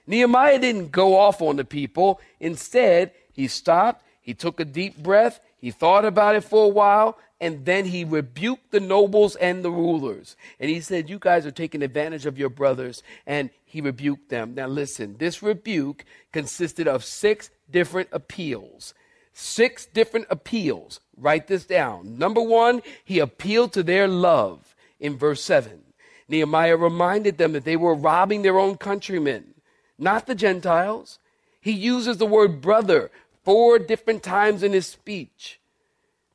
Nehemiah 0.07 0.61
didn't 0.61 0.92
go 0.92 1.18
off 1.18 1.42
on 1.42 1.57
the 1.57 1.64
people. 1.64 2.21
Instead, 2.38 3.12
he 3.33 3.49
stopped, 3.49 4.05
he 4.21 4.35
took 4.35 4.61
a 4.61 4.64
deep 4.64 4.97
breath, 4.97 5.40
he 5.59 5.73
thought 5.73 6.05
about 6.05 6.37
it 6.37 6.44
for 6.44 6.64
a 6.64 6.68
while, 6.68 7.18
and 7.40 7.64
then 7.64 7.87
he 7.87 8.05
rebuked 8.05 8.72
the 8.72 8.81
nobles 8.81 9.37
and 9.37 9.64
the 9.64 9.70
rulers. 9.70 10.37
And 10.59 10.70
he 10.70 10.81
said, 10.81 11.09
You 11.09 11.18
guys 11.20 11.46
are 11.46 11.53
taking 11.53 11.83
advantage 11.83 12.27
of 12.27 12.38
your 12.38 12.48
brothers. 12.48 13.03
And 13.27 13.51
he 13.64 13.81
rebuked 13.81 14.29
them. 14.29 14.55
Now, 14.55 14.66
listen, 14.66 15.16
this 15.18 15.42
rebuke 15.42 16.05
consisted 16.33 16.88
of 16.88 17.05
six 17.05 17.51
different 17.70 18.09
appeals. 18.12 18.92
Six 19.33 19.87
different 19.87 20.27
appeals. 20.31 21.01
Write 21.16 21.46
this 21.46 21.64
down. 21.64 22.18
Number 22.18 22.42
one, 22.42 22.83
he 23.05 23.20
appealed 23.20 23.72
to 23.74 23.85
their 23.85 24.09
love 24.09 24.74
in 24.98 25.16
verse 25.16 25.42
7. 25.44 25.81
Nehemiah 26.29 26.77
reminded 26.77 27.38
them 27.38 27.53
that 27.53 27.64
they 27.64 27.77
were 27.77 27.94
robbing 27.94 28.42
their 28.42 28.59
own 28.59 28.77
countrymen, 28.77 29.55
not 29.96 30.27
the 30.27 30.35
Gentiles. 30.35 31.20
He 31.61 31.72
uses 31.72 32.18
the 32.18 32.27
word 32.27 32.61
brother 32.61 33.11
four 33.44 33.79
different 33.79 34.22
times 34.22 34.62
in 34.62 34.72
his 34.72 34.87
speech. 34.87 35.59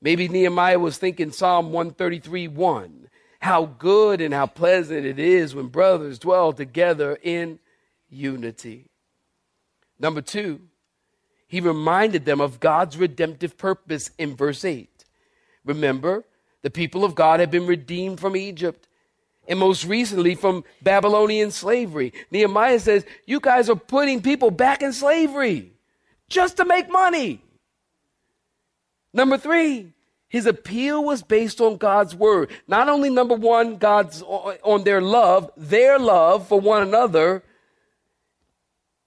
Maybe 0.04 0.28
Nehemiah 0.28 0.80
was 0.80 0.98
thinking 0.98 1.32
Psalm 1.32 1.72
133 1.72 2.50
1. 2.50 3.08
How 3.40 3.66
good 3.66 4.20
and 4.20 4.34
how 4.34 4.46
pleasant 4.46 5.06
it 5.06 5.18
is 5.18 5.56
when 5.56 5.68
brothers 5.68 6.20
dwell 6.20 6.52
together 6.52 7.18
in 7.24 7.60
unity. 8.10 8.90
Number 9.98 10.22
two, 10.22 10.60
he 11.48 11.62
reminded 11.62 12.26
them 12.26 12.42
of 12.42 12.60
God's 12.60 12.98
redemptive 12.98 13.58
purpose 13.58 14.12
in 14.18 14.36
verse 14.36 14.66
8. 14.66 14.90
Remember, 15.64 16.26
the 16.64 16.70
people 16.70 17.06
of 17.06 17.16
God 17.16 17.40
had 17.40 17.52
been 17.52 17.66
redeemed 17.66 18.20
from 18.20 18.36
Egypt 18.36 18.88
and 19.48 19.58
most 19.60 19.86
recently 19.86 20.36
from 20.36 20.66
Babylonian 20.82 21.52
slavery. 21.52 22.12
Nehemiah 22.30 22.80
says, 22.80 23.06
You 23.26 23.40
guys 23.40 23.70
are 23.70 23.76
putting 23.76 24.22
people 24.22 24.52
back 24.52 24.82
in 24.82 24.92
slavery 24.92 25.74
just 26.28 26.58
to 26.58 26.66
make 26.66 26.90
money. 26.90 27.42
Number 29.14 29.38
three, 29.38 29.93
his 30.34 30.48
appeal 30.48 31.04
was 31.04 31.22
based 31.22 31.62
on 31.62 31.78
God's 31.78 32.16
word. 32.16 32.50
Not 32.68 32.90
only 32.90 33.12
number 33.12 33.36
one, 33.36 33.78
God's 33.78 34.24
on 34.24 34.84
their 34.84 35.00
love, 35.00 35.52
their 35.56 36.00
love 36.00 36.48
for 36.48 36.60
one 36.60 36.82
another, 36.82 37.44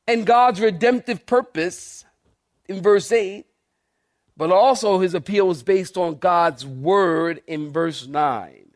and 0.07 0.25
God's 0.25 0.61
redemptive 0.61 1.27
purpose 1.27 2.05
in 2.69 2.81
verse 2.81 3.11
8, 3.11 3.45
but 4.37 4.53
also 4.53 5.01
his 5.01 5.15
appeal 5.15 5.49
was 5.49 5.65
based 5.65 5.97
on 5.97 6.19
God's 6.19 6.65
word 6.65 7.43
in 7.49 7.73
verse 7.73 8.07
9. 8.07 8.71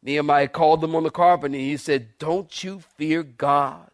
Nehemiah 0.00 0.46
called 0.46 0.80
them 0.80 0.94
on 0.94 1.02
the 1.02 1.10
carpet 1.10 1.46
and 1.46 1.60
he 1.60 1.76
said, 1.76 2.16
Don't 2.20 2.62
you 2.62 2.78
fear 2.96 3.24
God? 3.24 3.90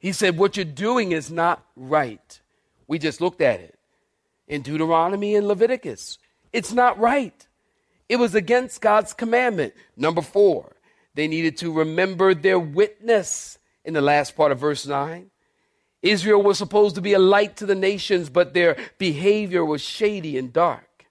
He 0.00 0.10
said, 0.10 0.36
What 0.36 0.56
you're 0.56 0.64
doing 0.64 1.12
is 1.12 1.30
not 1.30 1.64
right. 1.76 2.40
We 2.88 2.98
just 2.98 3.20
looked 3.20 3.42
at 3.42 3.60
it 3.60 3.78
in 4.48 4.62
Deuteronomy 4.62 5.36
and 5.36 5.46
Leviticus. 5.46 6.18
It's 6.52 6.72
not 6.72 6.98
right. 6.98 7.46
It 8.08 8.16
was 8.16 8.34
against 8.34 8.80
God's 8.80 9.12
commandment. 9.12 9.74
Number 9.96 10.22
four, 10.22 10.76
they 11.14 11.28
needed 11.28 11.56
to 11.58 11.72
remember 11.72 12.34
their 12.34 12.58
witness 12.58 13.58
in 13.84 13.94
the 13.94 14.00
last 14.00 14.36
part 14.36 14.52
of 14.52 14.58
verse 14.58 14.86
9. 14.86 15.30
Israel 16.02 16.42
was 16.42 16.58
supposed 16.58 16.94
to 16.94 17.00
be 17.00 17.12
a 17.12 17.18
light 17.18 17.56
to 17.56 17.66
the 17.66 17.74
nations, 17.74 18.30
but 18.30 18.54
their 18.54 18.76
behavior 18.98 19.64
was 19.64 19.82
shady 19.82 20.38
and 20.38 20.52
dark. 20.52 21.06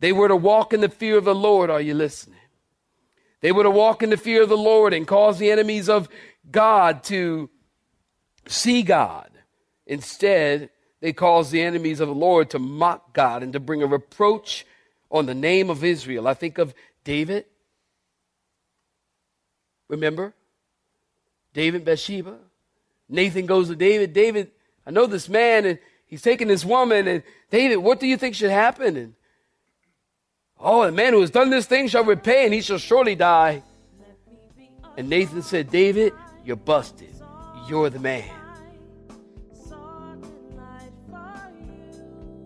They 0.00 0.12
were 0.12 0.28
to 0.28 0.36
walk 0.36 0.72
in 0.72 0.80
the 0.80 0.88
fear 0.88 1.18
of 1.18 1.24
the 1.24 1.34
Lord. 1.34 1.70
Are 1.70 1.80
you 1.80 1.94
listening? 1.94 2.38
They 3.40 3.52
were 3.52 3.64
to 3.64 3.70
walk 3.70 4.02
in 4.02 4.10
the 4.10 4.16
fear 4.16 4.42
of 4.42 4.48
the 4.48 4.56
Lord 4.56 4.92
and 4.92 5.06
cause 5.06 5.38
the 5.38 5.50
enemies 5.50 5.88
of 5.88 6.08
God 6.50 7.02
to 7.04 7.50
see 8.46 8.82
God. 8.82 9.30
Instead, 9.86 10.70
they 11.00 11.12
caused 11.12 11.52
the 11.52 11.62
enemies 11.62 12.00
of 12.00 12.08
the 12.08 12.14
Lord 12.14 12.50
to 12.50 12.58
mock 12.58 13.12
God 13.14 13.42
and 13.42 13.52
to 13.52 13.60
bring 13.60 13.82
a 13.82 13.86
reproach 13.86 14.66
on 15.10 15.26
the 15.26 15.34
name 15.34 15.70
of 15.70 15.84
Israel. 15.84 16.26
I 16.26 16.34
think 16.34 16.58
of 16.58 16.74
David. 17.04 17.44
Remember? 19.88 20.34
David, 21.54 21.84
Bathsheba. 21.84 22.36
Nathan 23.08 23.46
goes 23.46 23.68
to 23.68 23.76
David. 23.76 24.12
David, 24.12 24.50
I 24.86 24.90
know 24.90 25.06
this 25.06 25.28
man, 25.28 25.64
and 25.64 25.78
he's 26.06 26.22
taking 26.22 26.48
this 26.48 26.64
woman. 26.64 27.08
And 27.08 27.22
David, 27.50 27.76
what 27.76 28.00
do 28.00 28.06
you 28.06 28.16
think 28.16 28.34
should 28.34 28.50
happen? 28.50 28.96
And 28.96 29.14
oh, 30.60 30.84
the 30.84 30.92
man 30.92 31.14
who 31.14 31.20
has 31.20 31.30
done 31.30 31.50
this 31.50 31.66
thing 31.66 31.88
shall 31.88 32.04
repay, 32.04 32.44
and 32.44 32.52
he 32.52 32.60
shall 32.60 32.78
surely 32.78 33.14
die. 33.14 33.62
And 34.96 35.08
Nathan 35.08 35.42
said, 35.42 35.70
David, 35.70 36.12
you're 36.44 36.56
busted. 36.56 37.14
You're 37.68 37.88
the 37.88 38.00
man. 38.00 38.37